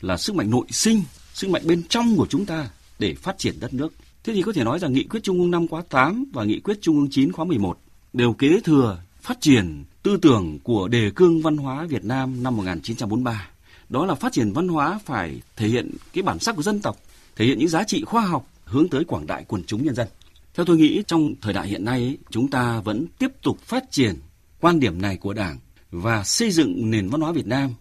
là 0.00 0.16
sức 0.16 0.34
mạnh 0.34 0.50
nội 0.50 0.66
sinh, 0.70 1.02
sức 1.34 1.50
mạnh 1.50 1.62
bên 1.64 1.82
trong 1.88 2.16
của 2.16 2.26
chúng 2.30 2.46
ta 2.46 2.68
để 2.98 3.14
phát 3.14 3.38
triển 3.38 3.60
đất 3.60 3.74
nước. 3.74 3.92
Thế 4.24 4.32
thì 4.32 4.42
có 4.42 4.52
thể 4.52 4.64
nói 4.64 4.78
rằng 4.78 4.92
nghị 4.92 5.04
quyết 5.04 5.22
Trung 5.22 5.40
ương 5.40 5.50
5 5.50 5.68
khóa 5.68 5.82
8 5.88 6.24
và 6.32 6.44
nghị 6.44 6.60
quyết 6.60 6.78
Trung 6.82 6.96
ương 6.96 7.08
9 7.10 7.32
khóa 7.32 7.44
11 7.44 7.78
đều 8.12 8.32
kế 8.32 8.60
thừa 8.60 8.98
phát 9.20 9.40
triển 9.40 9.84
tư 10.02 10.16
tưởng 10.22 10.58
của 10.62 10.88
đề 10.88 11.10
cương 11.16 11.42
văn 11.42 11.56
hóa 11.56 11.86
Việt 11.86 12.04
Nam 12.04 12.42
năm 12.42 12.56
1943. 12.56 13.48
Đó 13.88 14.06
là 14.06 14.14
phát 14.14 14.32
triển 14.32 14.52
văn 14.52 14.68
hóa 14.68 15.00
phải 15.04 15.40
thể 15.56 15.68
hiện 15.68 15.90
cái 16.12 16.22
bản 16.22 16.38
sắc 16.38 16.56
của 16.56 16.62
dân 16.62 16.80
tộc, 16.80 16.96
thể 17.36 17.44
hiện 17.44 17.58
những 17.58 17.68
giá 17.68 17.84
trị 17.84 18.04
khoa 18.04 18.22
học 18.22 18.46
hướng 18.64 18.88
tới 18.88 19.04
quảng 19.04 19.26
đại 19.26 19.44
quần 19.48 19.64
chúng 19.64 19.84
nhân 19.84 19.94
dân. 19.94 20.08
Theo 20.54 20.66
tôi 20.66 20.76
nghĩ 20.76 21.02
trong 21.06 21.34
thời 21.40 21.52
đại 21.52 21.68
hiện 21.68 21.84
nay 21.84 22.16
chúng 22.30 22.50
ta 22.50 22.80
vẫn 22.80 23.06
tiếp 23.18 23.30
tục 23.42 23.58
phát 23.60 23.90
triển 23.90 24.14
quan 24.60 24.80
điểm 24.80 25.02
này 25.02 25.16
của 25.16 25.32
Đảng 25.32 25.58
và 25.90 26.24
xây 26.24 26.50
dựng 26.50 26.90
nền 26.90 27.08
văn 27.08 27.20
hóa 27.20 27.32
Việt 27.32 27.46
Nam 27.46 27.74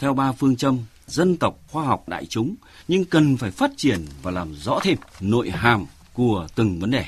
theo 0.00 0.14
ba 0.14 0.32
phương 0.32 0.56
châm 0.56 0.78
dân 1.06 1.36
tộc, 1.36 1.58
khoa 1.68 1.84
học, 1.84 2.08
đại 2.08 2.26
chúng 2.26 2.54
nhưng 2.90 3.04
cần 3.04 3.36
phải 3.36 3.50
phát 3.50 3.70
triển 3.76 4.06
và 4.22 4.30
làm 4.30 4.54
rõ 4.54 4.80
thêm 4.82 4.98
nội 5.20 5.50
hàm 5.50 5.86
của 6.12 6.46
từng 6.54 6.80
vấn 6.80 6.90
đề. 6.90 7.04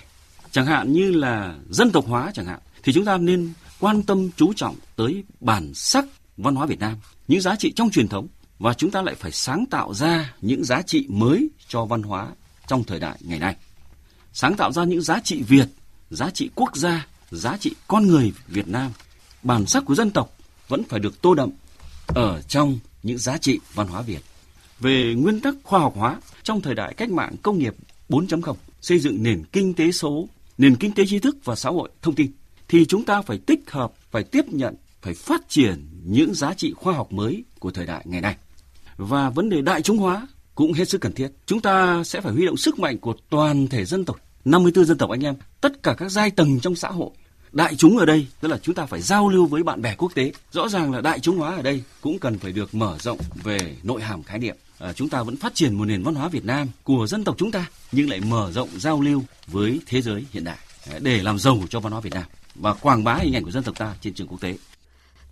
Chẳng 0.50 0.66
hạn 0.66 0.92
như 0.92 1.10
là 1.10 1.54
dân 1.70 1.90
tộc 1.90 2.06
hóa 2.06 2.30
chẳng 2.34 2.46
hạn 2.46 2.58
thì 2.82 2.92
chúng 2.92 3.04
ta 3.04 3.18
nên 3.18 3.52
quan 3.80 4.02
tâm 4.02 4.30
chú 4.36 4.52
trọng 4.52 4.76
tới 4.96 5.24
bản 5.40 5.74
sắc 5.74 6.04
văn 6.36 6.54
hóa 6.54 6.66
Việt 6.66 6.80
Nam, 6.80 6.96
những 7.28 7.40
giá 7.40 7.56
trị 7.56 7.72
trong 7.76 7.90
truyền 7.90 8.08
thống 8.08 8.26
và 8.58 8.74
chúng 8.74 8.90
ta 8.90 9.02
lại 9.02 9.14
phải 9.14 9.32
sáng 9.32 9.66
tạo 9.66 9.94
ra 9.94 10.34
những 10.40 10.64
giá 10.64 10.82
trị 10.82 11.06
mới 11.08 11.50
cho 11.68 11.84
văn 11.84 12.02
hóa 12.02 12.28
trong 12.66 12.84
thời 12.84 13.00
đại 13.00 13.16
ngày 13.20 13.38
nay. 13.38 13.56
Sáng 14.32 14.56
tạo 14.56 14.72
ra 14.72 14.84
những 14.84 15.02
giá 15.02 15.20
trị 15.24 15.42
Việt, 15.42 15.68
giá 16.10 16.30
trị 16.30 16.50
quốc 16.54 16.76
gia, 16.76 17.06
giá 17.30 17.56
trị 17.56 17.74
con 17.88 18.06
người 18.06 18.32
Việt 18.46 18.68
Nam, 18.68 18.92
bản 19.42 19.66
sắc 19.66 19.84
của 19.86 19.94
dân 19.94 20.10
tộc 20.10 20.36
vẫn 20.68 20.84
phải 20.84 21.00
được 21.00 21.22
tô 21.22 21.34
đậm 21.34 21.50
ở 22.06 22.42
trong 22.42 22.78
những 23.02 23.18
giá 23.18 23.38
trị 23.38 23.60
văn 23.74 23.86
hóa 23.86 24.02
Việt. 24.02 24.20
Về 24.82 25.14
nguyên 25.14 25.40
tắc 25.40 25.54
khoa 25.62 25.80
học 25.80 25.92
hóa 25.96 26.20
trong 26.42 26.60
thời 26.60 26.74
đại 26.74 26.94
cách 26.94 27.10
mạng 27.10 27.34
công 27.42 27.58
nghiệp 27.58 27.74
4.0, 28.08 28.54
xây 28.80 28.98
dựng 28.98 29.22
nền 29.22 29.44
kinh 29.52 29.74
tế 29.74 29.92
số, 29.92 30.28
nền 30.58 30.76
kinh 30.76 30.92
tế 30.92 31.04
tri 31.06 31.18
thức 31.18 31.36
và 31.44 31.54
xã 31.54 31.70
hội 31.70 31.90
thông 32.02 32.14
tin 32.14 32.30
thì 32.68 32.84
chúng 32.84 33.04
ta 33.04 33.22
phải 33.22 33.38
tích 33.38 33.70
hợp, 33.70 33.92
phải 34.10 34.24
tiếp 34.24 34.44
nhận, 34.48 34.74
phải 35.02 35.14
phát 35.14 35.48
triển 35.48 35.86
những 36.04 36.34
giá 36.34 36.54
trị 36.54 36.72
khoa 36.72 36.94
học 36.94 37.12
mới 37.12 37.44
của 37.58 37.70
thời 37.70 37.86
đại 37.86 38.02
ngày 38.04 38.20
nay. 38.20 38.36
và 38.96 39.30
vấn 39.30 39.48
đề 39.48 39.62
đại 39.62 39.82
chúng 39.82 39.98
hóa 39.98 40.26
cũng 40.54 40.72
hết 40.72 40.88
sức 40.88 41.00
cần 41.00 41.12
thiết. 41.12 41.28
Chúng 41.46 41.60
ta 41.60 42.04
sẽ 42.04 42.20
phải 42.20 42.32
huy 42.32 42.46
động 42.46 42.56
sức 42.56 42.78
mạnh 42.78 42.98
của 42.98 43.14
toàn 43.30 43.68
thể 43.68 43.84
dân 43.84 44.04
tộc, 44.04 44.16
54 44.44 44.84
dân 44.84 44.98
tộc 44.98 45.10
anh 45.10 45.24
em, 45.24 45.34
tất 45.60 45.82
cả 45.82 45.94
các 45.98 46.08
giai 46.08 46.30
tầng 46.30 46.60
trong 46.60 46.74
xã 46.74 46.88
hội. 46.88 47.10
Đại 47.52 47.76
chúng 47.76 47.98
ở 47.98 48.06
đây 48.06 48.26
tức 48.40 48.48
là 48.48 48.58
chúng 48.62 48.74
ta 48.74 48.86
phải 48.86 49.02
giao 49.02 49.28
lưu 49.28 49.46
với 49.46 49.62
bạn 49.62 49.82
bè 49.82 49.94
quốc 49.94 50.14
tế. 50.14 50.32
Rõ 50.52 50.68
ràng 50.68 50.92
là 50.92 51.00
đại 51.00 51.20
chúng 51.20 51.38
hóa 51.38 51.56
ở 51.56 51.62
đây 51.62 51.82
cũng 52.00 52.18
cần 52.18 52.38
phải 52.38 52.52
được 52.52 52.74
mở 52.74 52.96
rộng 53.00 53.18
về 53.42 53.76
nội 53.82 54.02
hàm 54.02 54.22
khái 54.22 54.38
niệm. 54.38 54.56
À, 54.82 54.92
chúng 54.92 55.08
ta 55.08 55.22
vẫn 55.22 55.36
phát 55.36 55.54
triển 55.54 55.74
một 55.74 55.84
nền 55.84 56.02
văn 56.02 56.14
hóa 56.14 56.28
Việt 56.28 56.44
Nam 56.44 56.68
của 56.82 57.06
dân 57.06 57.24
tộc 57.24 57.34
chúng 57.38 57.50
ta 57.50 57.66
nhưng 57.92 58.10
lại 58.10 58.20
mở 58.20 58.50
rộng 58.52 58.68
giao 58.78 59.00
lưu 59.00 59.22
với 59.46 59.80
thế 59.86 60.02
giới 60.02 60.24
hiện 60.32 60.44
đại 60.44 60.56
à, 60.90 60.98
để 61.02 61.22
làm 61.22 61.38
giàu 61.38 61.58
cho 61.70 61.80
văn 61.80 61.92
hóa 61.92 62.00
Việt 62.00 62.14
Nam 62.14 62.24
và 62.54 62.74
quảng 62.74 63.04
bá 63.04 63.14
hình 63.14 63.36
ảnh 63.36 63.44
của 63.44 63.50
dân 63.50 63.62
tộc 63.62 63.78
ta 63.78 63.94
trên 64.00 64.14
trường 64.14 64.26
quốc 64.26 64.40
tế. 64.40 64.56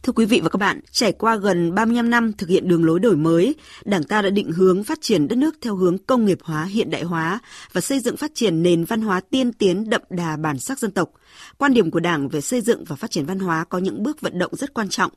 Thưa 0.02 0.12
quý 0.12 0.24
vị 0.24 0.40
và 0.42 0.48
các 0.48 0.56
bạn, 0.56 0.80
trải 0.90 1.12
qua 1.12 1.36
gần 1.36 1.74
35 1.74 2.10
năm 2.10 2.32
thực 2.32 2.48
hiện 2.48 2.68
đường 2.68 2.84
lối 2.84 3.00
đổi 3.00 3.16
mới, 3.16 3.54
Đảng 3.84 4.04
ta 4.04 4.22
đã 4.22 4.30
định 4.30 4.52
hướng 4.52 4.84
phát 4.84 4.98
triển 5.00 5.28
đất 5.28 5.36
nước 5.36 5.54
theo 5.62 5.76
hướng 5.76 5.98
công 5.98 6.24
nghiệp 6.24 6.38
hóa, 6.42 6.64
hiện 6.64 6.90
đại 6.90 7.02
hóa 7.02 7.38
và 7.72 7.80
xây 7.80 8.00
dựng 8.00 8.16
phát 8.16 8.30
triển 8.34 8.62
nền 8.62 8.84
văn 8.84 9.02
hóa 9.02 9.20
tiên 9.20 9.52
tiến 9.52 9.90
đậm 9.90 10.02
đà 10.10 10.36
bản 10.36 10.58
sắc 10.58 10.78
dân 10.78 10.90
tộc. 10.90 11.10
Quan 11.58 11.74
điểm 11.74 11.90
của 11.90 12.00
Đảng 12.00 12.28
về 12.28 12.40
xây 12.40 12.60
dựng 12.60 12.84
và 12.84 12.96
phát 12.96 13.10
triển 13.10 13.26
văn 13.26 13.38
hóa 13.38 13.64
có 13.64 13.78
những 13.78 14.02
bước 14.02 14.20
vận 14.20 14.38
động 14.38 14.56
rất 14.56 14.74
quan 14.74 14.88
trọng. 14.88 15.10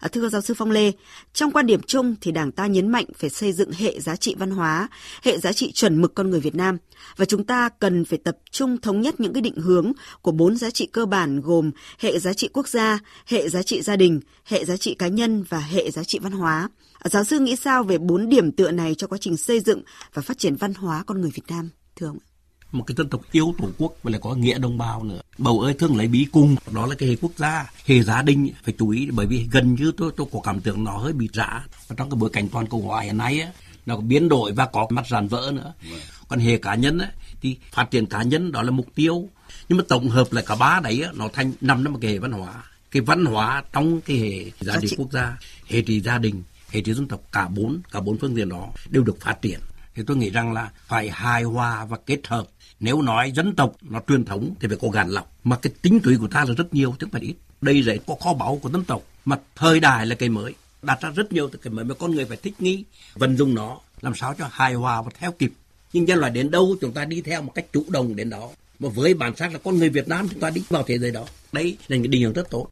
À, 0.00 0.08
thưa 0.08 0.28
giáo 0.28 0.40
sư 0.40 0.54
Phong 0.54 0.70
Lê, 0.70 0.92
trong 1.32 1.52
quan 1.52 1.66
điểm 1.66 1.80
chung 1.86 2.14
thì 2.20 2.32
Đảng 2.32 2.52
ta 2.52 2.66
nhấn 2.66 2.88
mạnh 2.88 3.06
phải 3.18 3.30
xây 3.30 3.52
dựng 3.52 3.72
hệ 3.72 4.00
giá 4.00 4.16
trị 4.16 4.34
văn 4.38 4.50
hóa, 4.50 4.88
hệ 5.22 5.38
giá 5.38 5.52
trị 5.52 5.72
chuẩn 5.72 6.02
mực 6.02 6.14
con 6.14 6.30
người 6.30 6.40
Việt 6.40 6.54
Nam 6.54 6.78
và 7.16 7.24
chúng 7.24 7.44
ta 7.44 7.68
cần 7.68 8.04
phải 8.04 8.18
tập 8.18 8.38
trung 8.50 8.78
thống 8.80 9.00
nhất 9.00 9.20
những 9.20 9.32
cái 9.32 9.42
định 9.42 9.56
hướng 9.56 9.92
của 10.22 10.32
bốn 10.32 10.56
giá 10.56 10.70
trị 10.70 10.86
cơ 10.86 11.06
bản 11.06 11.40
gồm 11.40 11.70
hệ 11.98 12.18
giá 12.18 12.32
trị 12.32 12.48
quốc 12.52 12.68
gia, 12.68 12.98
hệ 13.26 13.48
giá 13.48 13.62
trị 13.62 13.82
gia 13.82 13.96
đình, 13.96 14.20
hệ 14.44 14.64
giá 14.64 14.76
trị 14.76 14.94
cá 14.94 15.08
nhân 15.08 15.44
và 15.48 15.58
hệ 15.58 15.90
giá 15.90 16.04
trị 16.04 16.18
văn 16.22 16.32
hóa. 16.32 16.68
À, 16.98 17.08
giáo 17.08 17.24
sư 17.24 17.38
nghĩ 17.38 17.56
sao 17.56 17.82
về 17.82 17.98
bốn 17.98 18.28
điểm 18.28 18.52
tựa 18.52 18.70
này 18.70 18.94
cho 18.94 19.06
quá 19.06 19.18
trình 19.20 19.36
xây 19.36 19.60
dựng 19.60 19.82
và 20.14 20.22
phát 20.22 20.38
triển 20.38 20.56
văn 20.56 20.74
hóa 20.74 21.02
con 21.06 21.20
người 21.20 21.30
Việt 21.34 21.46
Nam? 21.48 21.70
Thưa 21.96 22.06
ông 22.06 22.18
một 22.72 22.84
cái 22.86 22.94
dân 22.98 23.08
tộc 23.08 23.20
yêu 23.32 23.54
tổ 23.58 23.68
quốc 23.78 23.92
và 24.02 24.10
lại 24.10 24.20
có 24.24 24.34
nghĩa 24.34 24.58
đồng 24.58 24.78
bào 24.78 25.04
nữa. 25.04 25.20
Bầu 25.38 25.60
ơi 25.60 25.74
thương 25.78 25.96
lấy 25.96 26.08
bí 26.08 26.26
cung. 26.32 26.56
Đó 26.72 26.86
là 26.86 26.94
cái 26.94 27.08
hệ 27.08 27.16
quốc 27.20 27.32
gia 27.36 27.70
hệ 27.84 28.02
gia 28.02 28.22
đình. 28.22 28.52
Phải 28.64 28.74
chú 28.78 28.88
ý 28.88 29.08
bởi 29.12 29.26
vì 29.26 29.48
gần 29.50 29.74
như 29.74 29.92
tôi 29.96 30.12
tôi 30.16 30.26
có 30.32 30.40
cảm 30.44 30.60
tưởng 30.60 30.84
nó 30.84 30.96
hơi 30.96 31.12
bị 31.12 31.28
rã. 31.32 31.64
Và 31.88 31.96
trong 31.98 32.10
cái 32.10 32.18
bối 32.18 32.30
cảnh 32.32 32.48
toàn 32.48 32.66
cầu 32.66 32.80
hóa 32.80 33.02
hiện 33.02 33.18
nay 33.18 33.40
á, 33.40 33.48
nó 33.86 33.96
có 33.96 34.00
biến 34.00 34.28
đổi 34.28 34.52
và 34.52 34.66
có 34.66 34.86
mặt 34.90 35.06
ràn 35.08 35.28
vỡ 35.28 35.52
nữa. 35.54 35.72
Còn 36.28 36.38
hệ 36.38 36.58
cá 36.58 36.74
nhân 36.74 36.98
á, 36.98 37.10
thì 37.40 37.56
phát 37.72 37.90
triển 37.90 38.06
cá 38.06 38.22
nhân 38.22 38.52
đó 38.52 38.62
là 38.62 38.70
mục 38.70 38.86
tiêu. 38.94 39.28
Nhưng 39.68 39.78
mà 39.78 39.84
tổng 39.88 40.08
hợp 40.08 40.32
lại 40.32 40.44
cả 40.46 40.54
ba 40.54 40.80
đấy 40.80 41.02
á, 41.02 41.10
nó 41.14 41.28
thành 41.32 41.52
nằm 41.60 41.84
trong 41.84 41.92
một 41.92 41.98
cái 42.02 42.10
hệ 42.10 42.18
văn 42.18 42.32
hóa. 42.32 42.54
Cái 42.90 43.02
văn 43.02 43.24
hóa 43.24 43.62
trong 43.72 44.00
cái 44.00 44.16
hệ 44.16 44.50
giá 44.60 44.76
trị. 44.80 44.94
quốc 44.96 45.12
gia 45.12 45.36
hệ 45.66 45.82
trị 45.82 46.00
gia 46.00 46.18
đình 46.18 46.42
hệ 46.70 46.80
trị 46.80 46.94
dân 46.94 47.08
tộc 47.08 47.20
cả 47.32 47.48
bốn 47.48 47.80
cả 47.92 48.00
bốn 48.00 48.18
phương 48.18 48.36
diện 48.36 48.48
đó 48.48 48.68
đều 48.88 49.02
được 49.02 49.20
phát 49.20 49.42
triển 49.42 49.60
thì 49.98 50.04
tôi 50.06 50.16
nghĩ 50.16 50.30
rằng 50.30 50.52
là 50.52 50.70
phải 50.86 51.10
hài 51.10 51.42
hòa 51.42 51.84
và 51.84 51.96
kết 52.06 52.26
hợp. 52.26 52.48
Nếu 52.80 53.02
nói 53.02 53.32
dân 53.34 53.54
tộc 53.54 53.76
nó 53.82 54.00
truyền 54.08 54.24
thống 54.24 54.54
thì 54.60 54.68
phải 54.68 54.76
có 54.80 54.88
gàn 54.88 55.08
lọc. 55.08 55.32
Mà 55.44 55.56
cái 55.56 55.72
tính 55.82 56.00
tùy 56.02 56.16
của 56.20 56.28
ta 56.28 56.44
là 56.44 56.54
rất 56.54 56.74
nhiều 56.74 56.90
chứ 56.90 56.96
không 57.00 57.10
phải 57.10 57.20
ít. 57.20 57.34
Đây 57.60 57.82
là 57.82 57.94
có 58.06 58.14
kho 58.14 58.34
báu 58.34 58.58
của 58.62 58.70
dân 58.70 58.84
tộc. 58.84 59.02
Mà 59.24 59.38
thời 59.54 59.80
đại 59.80 60.06
là 60.06 60.14
cái 60.14 60.28
mới. 60.28 60.54
Đặt 60.82 61.00
ra 61.00 61.10
rất 61.10 61.32
nhiều 61.32 61.50
cái 61.62 61.72
mới 61.72 61.84
mà 61.84 61.94
con 61.94 62.10
người 62.10 62.24
phải 62.24 62.36
thích 62.36 62.54
nghi 62.58 62.84
vận 63.14 63.36
dụng 63.36 63.54
nó 63.54 63.78
làm 64.00 64.14
sao 64.14 64.34
cho 64.38 64.48
hài 64.50 64.74
hòa 64.74 65.02
và 65.02 65.10
theo 65.18 65.32
kịp. 65.32 65.52
Nhưng 65.92 66.04
nhân 66.04 66.18
loại 66.18 66.32
đến 66.32 66.50
đâu 66.50 66.76
chúng 66.80 66.92
ta 66.92 67.04
đi 67.04 67.20
theo 67.20 67.42
một 67.42 67.52
cách 67.54 67.66
chủ 67.72 67.84
động 67.88 68.16
đến 68.16 68.30
đó. 68.30 68.50
Mà 68.78 68.88
với 68.88 69.14
bản 69.14 69.36
sắc 69.36 69.52
là 69.52 69.58
con 69.58 69.78
người 69.78 69.88
Việt 69.88 70.08
Nam 70.08 70.28
chúng 70.28 70.40
ta 70.40 70.50
đi 70.50 70.62
vào 70.68 70.82
thế 70.86 70.98
giới 70.98 71.10
đó. 71.10 71.24
Đấy 71.52 71.76
là 71.88 71.96
những 71.96 72.10
định 72.10 72.22
hướng 72.22 72.32
rất 72.32 72.50
tốt. 72.50 72.68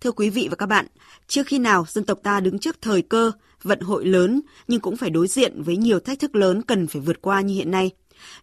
Thưa 0.00 0.12
quý 0.12 0.30
vị 0.30 0.48
và 0.50 0.56
các 0.56 0.66
bạn, 0.66 0.86
trước 1.28 1.46
khi 1.46 1.58
nào 1.58 1.86
dân 1.88 2.04
tộc 2.04 2.18
ta 2.22 2.40
đứng 2.40 2.58
trước 2.58 2.76
thời 2.82 3.02
cơ, 3.02 3.32
vận 3.62 3.80
hội 3.80 4.06
lớn 4.06 4.40
nhưng 4.68 4.80
cũng 4.80 4.96
phải 4.96 5.10
đối 5.10 5.28
diện 5.28 5.62
với 5.62 5.76
nhiều 5.76 6.00
thách 6.00 6.18
thức 6.18 6.34
lớn 6.34 6.62
cần 6.62 6.86
phải 6.86 7.02
vượt 7.02 7.22
qua 7.22 7.40
như 7.40 7.54
hiện 7.54 7.70
nay. 7.70 7.90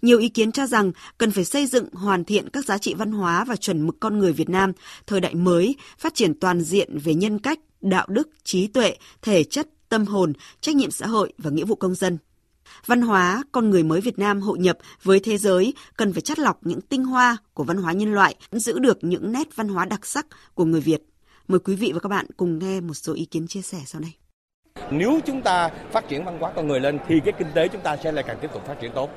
Nhiều 0.01 0.19
ý 0.19 0.29
kiến 0.29 0.51
cho 0.51 0.67
rằng 0.67 0.91
cần 1.17 1.31
phải 1.31 1.45
xây 1.45 1.65
dựng 1.65 1.93
hoàn 1.93 2.23
thiện 2.23 2.49
các 2.49 2.65
giá 2.65 2.77
trị 2.77 2.93
văn 2.93 3.11
hóa 3.11 3.43
và 3.43 3.55
chuẩn 3.55 3.87
mực 3.87 3.99
con 3.99 4.19
người 4.19 4.33
Việt 4.33 4.49
Nam 4.49 4.71
thời 5.07 5.19
đại 5.19 5.35
mới, 5.35 5.75
phát 5.97 6.15
triển 6.15 6.39
toàn 6.39 6.61
diện 6.61 6.97
về 6.97 7.13
nhân 7.13 7.39
cách, 7.39 7.59
đạo 7.81 8.07
đức, 8.09 8.29
trí 8.43 8.67
tuệ, 8.67 8.95
thể 9.21 9.43
chất, 9.43 9.69
tâm 9.89 10.05
hồn, 10.05 10.33
trách 10.61 10.75
nhiệm 10.75 10.91
xã 10.91 11.07
hội 11.07 11.33
và 11.37 11.49
nghĩa 11.49 11.65
vụ 11.65 11.75
công 11.75 11.95
dân. 11.95 12.17
Văn 12.85 13.01
hóa, 13.01 13.43
con 13.51 13.69
người 13.69 13.83
mới 13.83 14.01
Việt 14.01 14.19
Nam 14.19 14.41
hội 14.41 14.59
nhập 14.59 14.77
với 15.03 15.19
thế 15.19 15.37
giới 15.37 15.73
cần 15.97 16.13
phải 16.13 16.21
chắt 16.21 16.39
lọc 16.39 16.65
những 16.65 16.81
tinh 16.81 17.05
hoa 17.05 17.37
của 17.53 17.63
văn 17.63 17.77
hóa 17.77 17.93
nhân 17.93 18.13
loại, 18.13 18.35
giữ 18.51 18.79
được 18.79 18.97
những 19.01 19.31
nét 19.31 19.55
văn 19.55 19.67
hóa 19.67 19.85
đặc 19.85 20.05
sắc 20.05 20.27
của 20.53 20.65
người 20.65 20.81
Việt. 20.81 21.01
Mời 21.47 21.59
quý 21.59 21.75
vị 21.75 21.91
và 21.93 21.99
các 21.99 22.09
bạn 22.09 22.25
cùng 22.37 22.59
nghe 22.59 22.81
một 22.81 22.93
số 22.93 23.13
ý 23.13 23.25
kiến 23.25 23.47
chia 23.47 23.61
sẻ 23.61 23.81
sau 23.85 24.01
đây. 24.01 24.26
Nếu 24.91 25.19
chúng 25.25 25.41
ta 25.41 25.69
phát 25.91 26.07
triển 26.07 26.25
văn 26.25 26.39
hóa 26.39 26.51
con 26.55 26.67
người 26.67 26.79
lên 26.79 26.99
thì 27.07 27.19
cái 27.19 27.33
kinh 27.37 27.47
tế 27.53 27.67
chúng 27.67 27.81
ta 27.81 27.97
sẽ 27.97 28.11
lại 28.11 28.23
càng 28.27 28.37
tiếp 28.41 28.49
tục 28.53 28.65
phát 28.67 28.79
triển 28.81 28.91
tốt. 28.95 29.09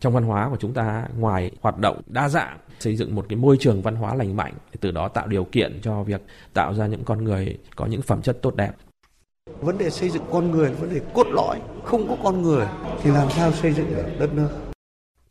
Trong 0.00 0.12
văn 0.12 0.24
hóa 0.24 0.48
của 0.50 0.56
chúng 0.60 0.74
ta 0.74 1.04
ngoài 1.18 1.50
hoạt 1.60 1.78
động 1.78 2.00
đa 2.06 2.28
dạng 2.28 2.58
xây 2.80 2.96
dựng 2.96 3.14
một 3.14 3.26
cái 3.28 3.36
môi 3.36 3.56
trường 3.60 3.82
văn 3.82 3.96
hóa 3.96 4.14
lành 4.14 4.36
mạnh 4.36 4.52
từ 4.80 4.90
đó 4.90 5.08
tạo 5.08 5.26
điều 5.26 5.44
kiện 5.44 5.80
cho 5.82 6.02
việc 6.02 6.20
tạo 6.54 6.74
ra 6.74 6.86
những 6.86 7.04
con 7.04 7.24
người 7.24 7.58
có 7.76 7.86
những 7.86 8.02
phẩm 8.02 8.22
chất 8.22 8.38
tốt 8.42 8.56
đẹp. 8.56 8.72
Vấn 9.60 9.78
đề 9.78 9.90
xây 9.90 10.10
dựng 10.10 10.22
con 10.32 10.50
người 10.50 10.70
vấn 10.70 10.94
đề 10.94 11.00
cốt 11.14 11.26
lõi 11.26 11.60
không 11.84 12.08
có 12.08 12.16
con 12.22 12.42
người 12.42 12.66
thì 13.02 13.10
làm 13.10 13.30
sao 13.30 13.52
xây 13.52 13.72
dựng 13.72 13.94
được 13.96 14.04
đất 14.18 14.34
nước 14.34 14.48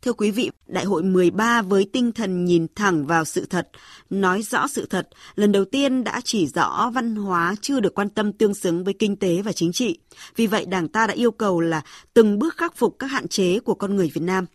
Thưa 0.04 0.13
quý 0.13 0.32
vị, 0.32 0.52
Đại 0.68 0.86
hội 0.86 1.04
13 1.04 1.62
với 1.62 1.89
tinh 1.94 2.12
thần 2.12 2.46
nhìn 2.46 2.68
thẳng 2.76 3.06
vào 3.06 3.26
sự 3.26 3.46
thật, 3.46 3.70
nói 4.10 4.42
rõ 4.42 4.68
sự 4.68 4.86
thật, 4.86 5.08
lần 5.36 5.52
đầu 5.52 5.66
tiên 5.66 6.04
đã 6.04 6.22
chỉ 6.24 6.48
rõ 6.48 6.92
văn 6.94 7.16
hóa 7.16 7.56
chưa 7.62 7.80
được 7.80 7.96
quan 7.96 8.10
tâm 8.10 8.34
tương 8.34 8.54
xứng 8.54 8.84
với 8.84 8.94
kinh 8.94 9.16
tế 9.16 9.42
và 9.42 9.52
chính 9.52 9.72
trị. 9.72 10.00
Vì 10.36 10.48
vậy, 10.48 10.66
Đảng 10.66 10.88
ta 10.88 11.08
đã 11.08 11.13
yêu 11.13 11.32
cầu 11.32 11.62
là 11.62 11.82
từng 12.13 12.39
bước 12.39 12.58
khắc 12.58 12.76
phục 12.76 12.96
các 13.00 13.08
hạn 13.08 13.28
chế 13.28 13.60
của 13.60 13.74
con 13.74 13.96
người 13.96 14.12
Việt 14.13 14.22
Nam. 14.22 14.46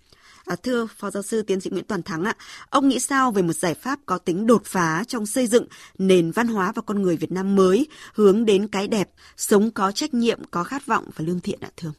À, 0.44 0.56
thưa 0.62 0.86
Phó 0.96 1.10
Giáo 1.10 1.22
sư 1.22 1.42
Tiến 1.42 1.60
sĩ 1.60 1.70
Nguyễn 1.70 1.84
Toàn 1.84 2.02
Thắng 2.02 2.24
ạ, 2.24 2.34
ông 2.70 2.88
nghĩ 2.88 2.98
sao 2.98 3.32
về 3.32 3.42
một 3.42 3.52
giải 3.52 3.74
pháp 3.74 3.98
có 4.06 4.18
tính 4.18 4.46
đột 4.46 4.62
phá 4.64 5.04
trong 5.08 5.26
xây 5.26 5.46
dựng 5.46 5.66
nền 5.98 6.30
văn 6.30 6.48
hóa 6.48 6.72
và 6.72 6.82
con 6.82 7.02
người 7.02 7.16
Việt 7.16 7.32
Nam 7.32 7.56
mới 7.56 7.86
hướng 8.14 8.44
đến 8.44 8.68
cái 8.68 8.88
đẹp, 8.88 9.10
sống 9.36 9.70
có 9.70 9.92
trách 9.92 10.14
nhiệm, 10.14 10.40
có 10.50 10.64
khát 10.64 10.86
vọng 10.86 11.04
và 11.16 11.24
lương 11.24 11.40
thiện 11.40 11.58
ạ 11.60 11.68
thưa 11.76 11.92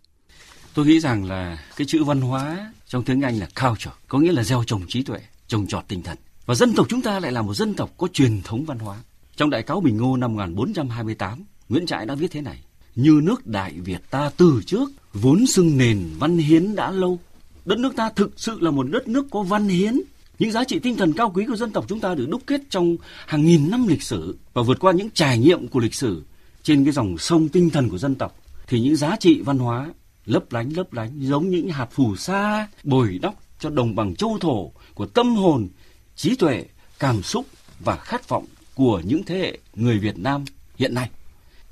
Tôi 0.74 0.86
nghĩ 0.86 1.00
rằng 1.00 1.26
là 1.26 1.58
cái 1.76 1.88
chữ 1.88 2.04
văn 2.04 2.22
hóa 2.22 2.72
trong 2.90 3.04
tiếng 3.04 3.22
Anh 3.22 3.40
là 3.40 3.48
culture, 3.62 3.92
có 4.08 4.20
nghĩa 4.20 4.32
là 4.32 4.44
gieo 4.44 4.64
trồng 4.64 4.82
trí 4.88 5.04
tuệ, 5.04 5.20
trồng 5.48 5.68
trọt 5.68 5.88
tinh 5.88 6.04
thần. 6.04 6.18
Và 6.46 6.56
dân 6.56 6.74
tộc 6.74 6.86
chúng 6.90 7.02
ta 7.02 7.20
lại 7.20 7.32
là 7.32 7.42
một 7.42 7.54
dân 7.54 7.74
tộc 7.74 7.94
có 7.98 8.08
truyền 8.14 8.42
thống 8.42 8.66
văn 8.66 8.80
hóa. 8.80 8.98
Trong 9.36 9.50
Đại 9.50 9.64
cáo 9.64 9.82
Bình 9.82 9.98
Ngô 9.98 10.18
năm 10.18 10.36
1428, 10.36 11.44
Nguyễn 11.70 11.86
Trãi 11.86 12.06
đã 12.06 12.16
viết 12.16 12.32
thế 12.32 12.42
này. 12.42 12.60
Như 12.96 13.20
nước 13.24 13.48
Đại 13.48 13.74
Việt 13.74 14.02
ta 14.10 14.32
từ 14.38 14.62
trước, 14.66 14.90
vốn 15.14 15.48
xưng 15.48 15.78
nền 15.78 16.10
văn 16.20 16.38
hiến 16.38 16.76
đã 16.76 16.92
lâu. 16.92 17.20
Đất 17.66 17.80
nước 17.80 17.96
ta 17.96 18.10
thực 18.10 18.40
sự 18.40 18.60
là 18.60 18.72
một 18.72 18.84
đất 18.84 19.08
nước 19.08 19.28
có 19.32 19.44
văn 19.44 19.68
hiến. 19.68 20.02
Những 20.40 20.52
giá 20.52 20.64
trị 20.64 20.80
tinh 20.80 20.98
thần 20.98 21.14
cao 21.14 21.32
quý 21.36 21.46
của 21.46 21.56
dân 21.56 21.72
tộc 21.72 21.86
chúng 21.88 22.00
ta 22.00 22.16
được 22.16 22.30
đúc 22.30 22.42
kết 22.48 22.62
trong 22.70 22.98
hàng 23.26 23.46
nghìn 23.46 23.72
năm 23.72 23.88
lịch 23.88 24.04
sử 24.04 24.38
và 24.54 24.62
vượt 24.62 24.80
qua 24.80 24.92
những 24.92 25.10
trải 25.14 25.38
nghiệm 25.38 25.68
của 25.68 25.80
lịch 25.80 25.94
sử 25.94 26.24
trên 26.64 26.84
cái 26.84 26.94
dòng 26.94 27.18
sông 27.18 27.50
tinh 27.50 27.70
thần 27.70 27.90
của 27.90 27.98
dân 27.98 28.16
tộc 28.16 28.36
thì 28.68 28.82
những 28.82 28.96
giá 28.96 29.16
trị 29.20 29.42
văn 29.42 29.58
hóa 29.58 29.90
lấp 30.26 30.52
lánh 30.52 30.70
lấp 30.76 30.94
lánh 30.94 31.12
giống 31.20 31.50
những 31.50 31.70
hạt 31.70 31.88
phù 31.92 32.16
sa 32.16 32.68
bồi 32.84 33.20
đắp 33.22 33.34
cho 33.60 33.70
đồng 33.70 33.96
bằng 33.96 34.16
châu 34.16 34.38
thổ 34.42 34.72
của 34.94 35.06
tâm 35.06 35.36
hồn, 35.36 35.68
trí 36.16 36.36
tuệ, 36.36 36.66
cảm 37.00 37.24
xúc 37.24 37.46
và 37.80 37.96
khát 37.96 38.30
vọng 38.30 38.46
của 38.76 39.02
những 39.06 39.24
thế 39.24 39.38
hệ 39.38 39.58
người 39.76 40.00
Việt 40.00 40.18
Nam 40.18 40.46
hiện 40.78 40.94
nay. 40.94 41.10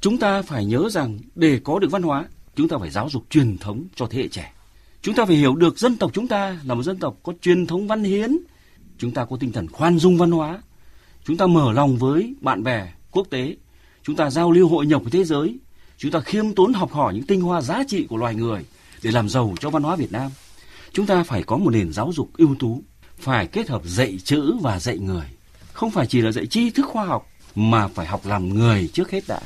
Chúng 0.02 0.18
ta 0.18 0.42
phải 0.42 0.66
nhớ 0.66 0.90
rằng 0.92 1.20
để 1.36 1.60
có 1.64 1.80
được 1.80 1.92
văn 1.92 2.04
hóa, 2.04 2.26
chúng 2.56 2.68
ta 2.68 2.78
phải 2.78 2.90
giáo 2.90 3.10
dục 3.10 3.24
truyền 3.30 3.58
thống 3.58 3.88
cho 3.96 4.08
thế 4.10 4.22
hệ 4.22 4.28
trẻ. 4.28 4.54
Chúng 5.02 5.16
ta 5.16 5.26
phải 5.26 5.36
hiểu 5.36 5.56
được 5.56 5.80
dân 5.80 5.96
tộc 5.96 6.12
chúng 6.14 6.28
ta 6.28 6.60
là 6.66 6.74
một 6.74 6.84
dân 6.84 6.98
tộc 6.98 7.18
có 7.24 7.34
truyền 7.42 7.68
thống 7.68 7.88
văn 7.88 8.04
hiến, 8.04 8.38
chúng 8.98 9.12
ta 9.12 9.26
có 9.26 9.38
tinh 9.40 9.52
thần 9.52 9.68
khoan 9.68 10.00
dung 10.00 10.18
văn 10.18 10.32
hóa, 10.32 10.62
chúng 11.24 11.38
ta 11.38 11.48
mở 11.48 11.74
lòng 11.74 11.98
với 11.98 12.36
bạn 12.42 12.64
bè 12.64 12.94
quốc 13.12 13.28
tế, 13.30 13.56
chúng 14.04 14.16
ta 14.16 14.30
giao 14.30 14.52
lưu 14.52 14.68
hội 14.68 14.86
nhập 14.86 15.02
với 15.02 15.12
thế 15.12 15.24
giới, 15.24 15.58
chúng 15.98 16.12
ta 16.12 16.20
khiêm 16.20 16.54
tốn 16.54 16.74
học 16.74 16.92
hỏi 16.92 17.14
những 17.14 17.24
tinh 17.24 17.42
hoa 17.42 17.62
giá 17.62 17.84
trị 17.88 18.06
của 18.10 18.18
loài 18.18 18.36
người 18.36 18.66
để 19.04 19.12
làm 19.12 19.30
giàu 19.30 19.56
cho 19.60 19.70
văn 19.70 19.84
hóa 19.84 19.96
Việt 19.96 20.12
Nam. 20.12 20.32
Chúng 20.94 21.06
ta 21.06 21.24
phải 21.24 21.44
có 21.44 21.58
một 21.58 21.70
nền 21.70 21.94
giáo 21.94 22.12
dục 22.14 22.30
ưu 22.38 22.56
tú, 22.60 22.84
phải 23.18 23.48
kết 23.48 23.70
hợp 23.70 23.82
dạy 23.86 24.18
chữ 24.24 24.54
và 24.62 24.80
dạy 24.80 24.98
người. 24.98 25.26
Không 25.74 25.92
phải 25.92 26.08
chỉ 26.08 26.22
là 26.22 26.32
dạy 26.32 26.46
tri 26.46 26.70
thức 26.70 26.86
khoa 26.86 27.06
học 27.06 27.28
mà 27.56 27.88
phải 27.88 28.06
học 28.06 28.26
làm 28.26 28.50
người 28.50 28.90
trước 28.94 29.12
hết 29.12 29.28
đã. 29.28 29.40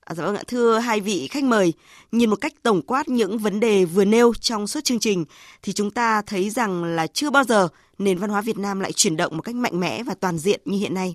À, 0.00 0.14
dạ 0.14 0.24
vâng 0.26 0.36
ạ, 0.36 0.42
thưa 0.46 0.78
hai 0.78 1.00
vị 1.00 1.28
khách 1.30 1.44
mời, 1.44 1.72
nhìn 2.12 2.30
một 2.30 2.36
cách 2.36 2.52
tổng 2.62 2.82
quát 2.82 3.08
những 3.08 3.38
vấn 3.38 3.60
đề 3.60 3.84
vừa 3.84 4.04
nêu 4.04 4.32
trong 4.40 4.66
suốt 4.66 4.84
chương 4.84 4.98
trình 4.98 5.24
thì 5.62 5.72
chúng 5.72 5.90
ta 5.90 6.22
thấy 6.22 6.50
rằng 6.50 6.84
là 6.84 7.06
chưa 7.06 7.30
bao 7.30 7.44
giờ 7.44 7.68
nền 7.98 8.18
văn 8.18 8.30
hóa 8.30 8.40
Việt 8.40 8.58
Nam 8.58 8.80
lại 8.80 8.92
chuyển 8.92 9.16
động 9.16 9.36
một 9.36 9.42
cách 9.42 9.54
mạnh 9.54 9.80
mẽ 9.80 10.02
và 10.02 10.14
toàn 10.20 10.38
diện 10.38 10.60
như 10.64 10.78
hiện 10.78 10.94
nay 10.94 11.14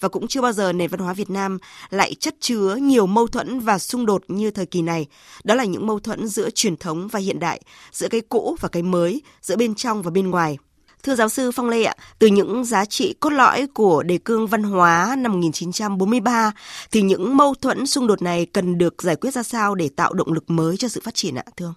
và 0.00 0.08
cũng 0.08 0.28
chưa 0.28 0.40
bao 0.40 0.52
giờ 0.52 0.72
nền 0.72 0.90
văn 0.90 1.00
hóa 1.00 1.12
Việt 1.12 1.30
Nam 1.30 1.58
lại 1.90 2.14
chất 2.14 2.34
chứa 2.40 2.76
nhiều 2.76 3.06
mâu 3.06 3.26
thuẫn 3.26 3.60
và 3.60 3.78
xung 3.78 4.06
đột 4.06 4.24
như 4.28 4.50
thời 4.50 4.66
kỳ 4.66 4.82
này. 4.82 5.06
Đó 5.44 5.54
là 5.54 5.64
những 5.64 5.86
mâu 5.86 6.00
thuẫn 6.00 6.28
giữa 6.28 6.50
truyền 6.50 6.76
thống 6.76 7.08
và 7.08 7.20
hiện 7.20 7.40
đại, 7.40 7.60
giữa 7.92 8.08
cái 8.08 8.20
cũ 8.20 8.56
và 8.60 8.68
cái 8.68 8.82
mới, 8.82 9.22
giữa 9.40 9.56
bên 9.56 9.74
trong 9.74 10.02
và 10.02 10.10
bên 10.10 10.30
ngoài. 10.30 10.58
Thưa 11.02 11.14
giáo 11.14 11.28
sư 11.28 11.50
Phong 11.50 11.68
Lê 11.68 11.84
ạ, 11.84 11.94
từ 12.18 12.26
những 12.26 12.64
giá 12.64 12.84
trị 12.84 13.14
cốt 13.20 13.30
lõi 13.30 13.66
của 13.74 14.02
đề 14.02 14.18
cương 14.18 14.46
văn 14.46 14.62
hóa 14.62 15.16
năm 15.18 15.32
1943 15.32 16.52
thì 16.90 17.02
những 17.02 17.36
mâu 17.36 17.54
thuẫn 17.54 17.86
xung 17.86 18.06
đột 18.06 18.22
này 18.22 18.46
cần 18.46 18.78
được 18.78 19.02
giải 19.02 19.16
quyết 19.16 19.30
ra 19.34 19.42
sao 19.42 19.74
để 19.74 19.88
tạo 19.96 20.12
động 20.12 20.32
lực 20.32 20.50
mới 20.50 20.76
cho 20.76 20.88
sự 20.88 21.00
phát 21.04 21.14
triển 21.14 21.34
ạ 21.34 21.44
thưa 21.56 21.66
ông? 21.66 21.74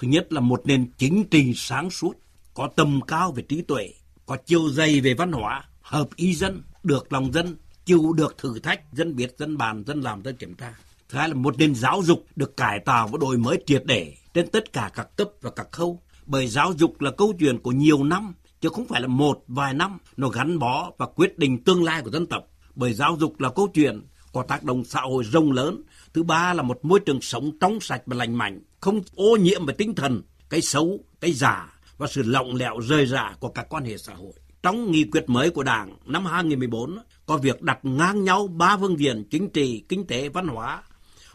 Thứ 0.00 0.08
nhất 0.08 0.32
là 0.32 0.40
một 0.40 0.60
nền 0.64 0.90
chính 0.98 1.24
trị 1.24 1.52
sáng 1.56 1.90
suốt, 1.90 2.12
có 2.54 2.68
tầm 2.76 3.00
cao 3.06 3.32
về 3.32 3.42
trí 3.48 3.62
tuệ, 3.62 3.88
có 4.26 4.36
chiều 4.46 4.70
dày 4.70 5.00
về 5.00 5.14
văn 5.14 5.32
hóa, 5.32 5.64
hợp 5.80 6.08
ý 6.16 6.34
dân, 6.34 6.62
được 6.82 7.12
lòng 7.12 7.32
dân, 7.32 7.56
chịu 7.84 8.12
được 8.12 8.38
thử 8.38 8.58
thách, 8.58 8.92
dân 8.92 9.16
biết, 9.16 9.34
dân 9.38 9.58
bàn, 9.58 9.84
dân 9.86 10.00
làm, 10.00 10.22
dân 10.22 10.36
kiểm 10.36 10.54
tra. 10.54 10.74
Thứ 11.08 11.18
hai 11.18 11.28
là 11.28 11.34
một 11.34 11.58
nền 11.58 11.74
giáo 11.74 12.02
dục 12.04 12.24
được 12.36 12.56
cải 12.56 12.78
tạo 12.84 13.08
và 13.08 13.18
đổi 13.20 13.38
mới 13.38 13.62
triệt 13.66 13.82
để 13.86 14.14
trên 14.34 14.48
tất 14.48 14.72
cả 14.72 14.90
các 14.94 15.16
cấp 15.16 15.28
và 15.40 15.50
các 15.50 15.72
khâu. 15.72 16.00
Bởi 16.26 16.46
giáo 16.48 16.72
dục 16.72 17.00
là 17.00 17.10
câu 17.10 17.32
chuyện 17.38 17.58
của 17.58 17.72
nhiều 17.72 18.04
năm, 18.04 18.34
chứ 18.60 18.68
không 18.68 18.86
phải 18.86 19.00
là 19.00 19.06
một 19.06 19.44
vài 19.48 19.74
năm, 19.74 19.98
nó 20.16 20.28
gắn 20.28 20.58
bó 20.58 20.90
và 20.98 21.06
quyết 21.06 21.38
định 21.38 21.64
tương 21.64 21.84
lai 21.84 22.02
của 22.02 22.10
dân 22.10 22.26
tộc. 22.26 22.44
Bởi 22.74 22.92
giáo 22.92 23.16
dục 23.20 23.40
là 23.40 23.50
câu 23.50 23.68
chuyện 23.74 24.02
có 24.32 24.42
tác 24.42 24.62
động 24.62 24.84
xã 24.84 25.00
hội 25.00 25.24
rộng 25.24 25.52
lớn. 25.52 25.82
Thứ 26.14 26.22
ba 26.22 26.54
là 26.54 26.62
một 26.62 26.84
môi 26.84 27.00
trường 27.00 27.20
sống 27.20 27.58
trong 27.60 27.80
sạch 27.80 28.02
và 28.06 28.16
lành 28.16 28.34
mạnh, 28.34 28.60
không 28.80 29.00
ô 29.14 29.36
nhiễm 29.36 29.66
về 29.66 29.74
tinh 29.78 29.94
thần, 29.94 30.22
cái 30.50 30.60
xấu, 30.60 30.98
cái 31.20 31.32
giả 31.32 31.78
và 31.98 32.06
sự 32.06 32.22
lỏng 32.22 32.54
lẻo 32.54 32.78
rời 32.80 33.06
rả 33.06 33.36
của 33.40 33.48
các 33.48 33.66
quan 33.68 33.84
hệ 33.84 33.98
xã 33.98 34.14
hội. 34.14 34.32
Trong 34.62 34.90
nghị 34.90 35.04
quyết 35.04 35.28
mới 35.28 35.50
của 35.50 35.62
Đảng 35.62 35.96
năm 36.06 36.26
2014 36.26 36.98
có 37.26 37.36
việc 37.36 37.62
đặt 37.62 37.78
ngang 37.82 38.24
nhau 38.24 38.46
ba 38.46 38.76
phương 38.76 38.98
diện 38.98 39.24
chính 39.30 39.50
trị, 39.50 39.84
kinh 39.88 40.06
tế, 40.06 40.28
văn 40.28 40.48
hóa. 40.48 40.82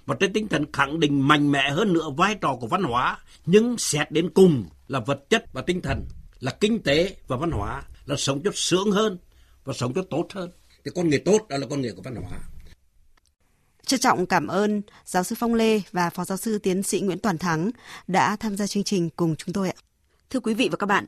Và 0.06 0.16
trên 0.20 0.34
tinh 0.34 0.48
thần 0.48 0.66
khẳng 0.74 1.00
định 1.00 1.28
mạnh 1.28 1.52
mẽ 1.52 1.72
hơn 1.72 1.94
nữa 1.94 2.10
vai 2.18 2.36
trò 2.36 2.56
của 2.62 2.68
văn 2.68 2.84
hóa 2.84 3.18
nhưng 3.46 3.78
xét 3.78 4.12
đến 4.12 4.30
cùng 4.30 4.66
là 4.88 5.00
vật 5.00 5.30
chất 5.30 5.54
và 5.54 5.62
tinh 5.62 5.82
thần 5.82 6.06
là 6.40 6.52
kinh 6.60 6.84
tế 6.84 7.16
và 7.28 7.38
văn 7.38 7.52
hóa 7.52 7.84
là 8.06 8.16
sống 8.16 8.42
cho 8.44 8.52
sướng 8.54 8.92
hơn 8.92 9.18
và 9.64 9.74
sống 9.74 9.94
cho 9.94 10.02
tốt 10.10 10.28
hơn. 10.34 10.52
Thì 10.86 10.92
con 10.96 11.10
người 11.10 11.20
tốt 11.20 11.48
đó 11.50 11.58
là 11.58 11.68
con 11.70 11.82
người 11.82 11.92
của 11.96 12.02
văn 12.02 12.16
hóa. 12.16 12.40
Trân 13.86 14.00
trọng 14.00 14.26
cảm 14.26 14.48
ơn 14.48 14.82
giáo 15.06 15.24
sư 15.24 15.36
Phong 15.40 15.54
Lê 15.54 15.82
và 15.92 16.10
phó 16.10 16.26
giáo 16.26 16.38
sư 16.38 16.58
tiến 16.58 16.84
sĩ 16.84 17.00
Nguyễn 17.00 17.20
Toàn 17.20 17.38
Thắng 17.38 17.72
đã 18.08 18.36
tham 18.36 18.58
gia 18.58 18.68
chương 18.68 18.84
trình 18.84 19.10
cùng 19.10 19.36
chúng 19.36 19.54
tôi 19.54 19.70
ạ. 19.70 19.76
Thưa 20.34 20.40
quý 20.40 20.54
vị 20.54 20.70
và 20.72 20.78
các 20.78 20.86
bạn, 20.86 21.06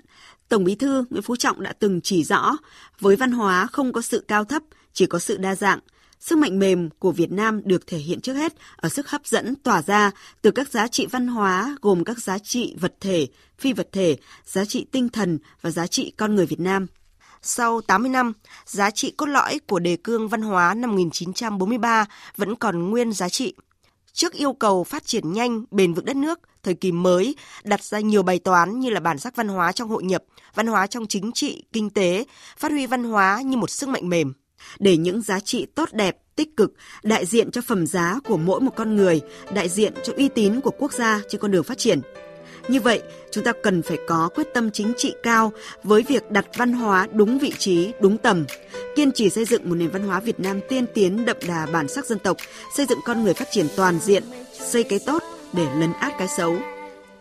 Tổng 0.49 0.63
Bí 0.63 0.75
thư 0.75 1.05
Nguyễn 1.09 1.23
Phú 1.23 1.35
Trọng 1.35 1.63
đã 1.63 1.73
từng 1.79 2.01
chỉ 2.01 2.23
rõ, 2.23 2.57
với 2.99 3.15
văn 3.15 3.31
hóa 3.31 3.67
không 3.71 3.93
có 3.93 4.01
sự 4.01 4.25
cao 4.27 4.45
thấp, 4.45 4.63
chỉ 4.93 5.05
có 5.05 5.19
sự 5.19 5.37
đa 5.37 5.55
dạng. 5.55 5.79
Sức 6.19 6.37
mạnh 6.37 6.59
mềm 6.59 6.89
của 6.99 7.11
Việt 7.11 7.31
Nam 7.31 7.61
được 7.65 7.87
thể 7.87 7.97
hiện 7.97 8.21
trước 8.21 8.33
hết 8.33 8.53
ở 8.75 8.89
sức 8.89 9.09
hấp 9.09 9.25
dẫn 9.25 9.55
tỏa 9.55 9.81
ra 9.81 10.11
từ 10.41 10.51
các 10.51 10.71
giá 10.71 10.87
trị 10.87 11.07
văn 11.11 11.27
hóa 11.27 11.77
gồm 11.81 12.03
các 12.03 12.19
giá 12.19 12.37
trị 12.37 12.75
vật 12.79 12.95
thể, 12.99 13.27
phi 13.59 13.73
vật 13.73 13.89
thể, 13.91 14.17
giá 14.45 14.65
trị 14.65 14.85
tinh 14.91 15.09
thần 15.09 15.39
và 15.61 15.69
giá 15.71 15.87
trị 15.87 16.13
con 16.17 16.35
người 16.35 16.45
Việt 16.45 16.59
Nam. 16.59 16.87
Sau 17.41 17.81
80 17.81 18.09
năm, 18.09 18.33
giá 18.65 18.91
trị 18.91 19.13
cốt 19.17 19.25
lõi 19.25 19.59
của 19.67 19.79
đề 19.79 19.97
cương 20.03 20.27
văn 20.27 20.41
hóa 20.41 20.73
năm 20.73 20.89
1943 20.89 22.05
vẫn 22.37 22.55
còn 22.55 22.89
nguyên 22.89 23.13
giá 23.13 23.29
trị. 23.29 23.53
Trước 24.13 24.33
yêu 24.33 24.53
cầu 24.53 24.83
phát 24.83 25.05
triển 25.05 25.33
nhanh, 25.33 25.63
bền 25.71 25.93
vững 25.93 26.05
đất 26.05 26.15
nước, 26.15 26.39
thời 26.65 26.73
kỳ 26.73 26.91
mới 26.91 27.35
đặt 27.63 27.83
ra 27.83 27.99
nhiều 27.99 28.23
bài 28.23 28.39
toán 28.39 28.79
như 28.79 28.89
là 28.89 28.99
bản 28.99 29.17
sắc 29.17 29.35
văn 29.35 29.47
hóa 29.47 29.71
trong 29.71 29.89
hội 29.89 30.03
nhập, 30.03 30.23
văn 30.55 30.67
hóa 30.67 30.87
trong 30.87 31.07
chính 31.07 31.31
trị, 31.31 31.63
kinh 31.73 31.89
tế, 31.89 32.25
phát 32.57 32.71
huy 32.71 32.85
văn 32.85 33.03
hóa 33.03 33.41
như 33.45 33.57
một 33.57 33.69
sức 33.69 33.89
mạnh 33.89 34.09
mềm. 34.09 34.33
Để 34.79 34.97
những 34.97 35.21
giá 35.21 35.39
trị 35.39 35.65
tốt 35.75 35.89
đẹp, 35.93 36.17
tích 36.35 36.57
cực, 36.57 36.73
đại 37.03 37.25
diện 37.25 37.51
cho 37.51 37.61
phẩm 37.61 37.87
giá 37.87 38.19
của 38.23 38.37
mỗi 38.37 38.61
một 38.61 38.71
con 38.75 38.95
người, 38.95 39.21
đại 39.53 39.69
diện 39.69 39.93
cho 40.03 40.13
uy 40.17 40.27
tín 40.27 40.61
của 40.61 40.71
quốc 40.79 40.93
gia 40.93 41.21
trên 41.29 41.41
con 41.41 41.51
đường 41.51 41.63
phát 41.63 41.77
triển– 41.77 42.01
như 42.67 42.81
vậy, 42.81 43.01
chúng 43.31 43.43
ta 43.43 43.53
cần 43.63 43.81
phải 43.81 43.97
có 44.07 44.29
quyết 44.35 44.47
tâm 44.53 44.71
chính 44.71 44.93
trị 44.97 45.13
cao 45.23 45.51
với 45.83 46.03
việc 46.07 46.31
đặt 46.31 46.45
văn 46.57 46.73
hóa 46.73 47.07
đúng 47.11 47.39
vị 47.39 47.53
trí, 47.57 47.91
đúng 47.99 48.17
tầm, 48.17 48.45
kiên 48.95 49.11
trì 49.11 49.29
xây 49.29 49.45
dựng 49.45 49.69
một 49.69 49.75
nền 49.75 49.89
văn 49.89 50.03
hóa 50.03 50.19
Việt 50.19 50.39
Nam 50.39 50.59
tiên 50.69 50.85
tiến 50.93 51.25
đậm 51.25 51.37
đà 51.47 51.65
bản 51.65 51.87
sắc 51.87 52.05
dân 52.05 52.19
tộc, 52.19 52.37
xây 52.75 52.85
dựng 52.85 52.99
con 53.05 53.23
người 53.23 53.33
phát 53.33 53.47
triển 53.51 53.67
toàn 53.75 53.99
diện, 53.99 54.23
xây 54.59 54.83
cái 54.83 54.99
tốt 55.05 55.23
để 55.55 55.67
lấn 55.79 55.93
át 55.99 56.13
cái 56.17 56.27
xấu. 56.27 56.57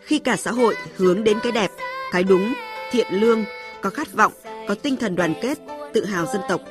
Khi 0.01 0.19
cả 0.19 0.35
xã 0.37 0.51
hội 0.51 0.75
hướng 0.95 1.23
đến 1.23 1.39
cái 1.43 1.51
đẹp, 1.51 1.71
cái 2.11 2.23
đúng, 2.23 2.53
thiện 2.91 3.07
lương, 3.09 3.43
có 3.81 3.89
khát 3.89 4.13
vọng, 4.13 4.33
có 4.67 4.75
tinh 4.75 4.97
thần 4.97 5.15
đoàn 5.15 5.33
kết, 5.41 5.57
tự 5.93 6.05
hào 6.05 6.25
dân 6.25 6.41
tộc, 6.49 6.61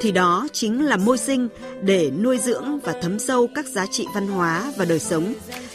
thì 0.00 0.12
đó 0.12 0.46
chính 0.52 0.86
là 0.86 0.96
môi 0.96 1.18
sinh 1.18 1.48
để 1.82 2.10
nuôi 2.22 2.38
dưỡng 2.38 2.78
và 2.78 2.94
thấm 3.02 3.18
sâu 3.18 3.48
các 3.54 3.66
giá 3.66 3.86
trị 3.86 4.06
văn 4.14 4.26
hóa 4.26 4.72
và 4.76 4.84
đời 4.84 4.98
sống, 4.98 5.34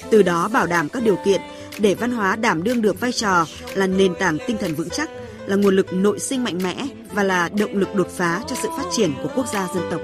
từ 0.09 0.21
đó 0.21 0.49
bảo 0.53 0.67
đảm 0.67 0.89
các 0.89 1.03
điều 1.03 1.17
kiện 1.25 1.41
để 1.79 1.95
văn 1.95 2.11
hóa 2.11 2.35
đảm 2.35 2.63
đương 2.63 2.81
được 2.81 2.99
vai 2.99 3.11
trò 3.11 3.45
là 3.75 3.87
nền 3.87 4.15
tảng 4.19 4.37
tinh 4.47 4.57
thần 4.57 4.75
vững 4.75 4.89
chắc, 4.89 5.09
là 5.45 5.55
nguồn 5.55 5.75
lực 5.75 5.93
nội 5.93 6.19
sinh 6.19 6.43
mạnh 6.43 6.59
mẽ 6.63 6.87
và 7.13 7.23
là 7.23 7.49
động 7.49 7.75
lực 7.75 7.95
đột 7.95 8.09
phá 8.09 8.41
cho 8.47 8.55
sự 8.61 8.69
phát 8.77 8.85
triển 8.91 9.13
của 9.23 9.29
quốc 9.35 9.45
gia 9.53 9.67
dân 9.73 9.83
tộc. 9.91 10.01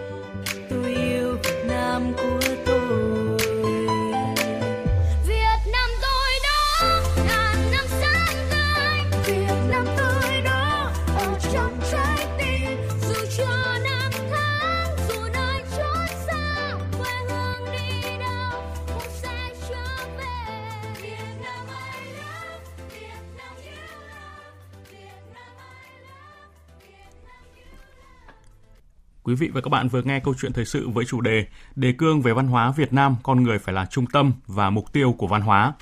Quý 29.33 29.37
vị 29.37 29.49
và 29.53 29.61
các 29.61 29.69
bạn 29.69 29.87
vừa 29.87 30.01
nghe 30.01 30.19
câu 30.19 30.33
chuyện 30.39 30.53
thời 30.53 30.65
sự 30.65 30.89
với 30.89 31.05
chủ 31.05 31.21
đề 31.21 31.45
Đề 31.75 31.91
cương 31.91 32.21
về 32.21 32.33
văn 32.33 32.47
hóa 32.47 32.71
Việt 32.71 32.93
Nam, 32.93 33.15
con 33.23 33.43
người 33.43 33.59
phải 33.59 33.73
là 33.73 33.85
trung 33.85 34.05
tâm 34.07 34.33
và 34.47 34.69
mục 34.69 34.93
tiêu 34.93 35.15
của 35.17 35.27
văn 35.27 35.41
hóa. 35.41 35.73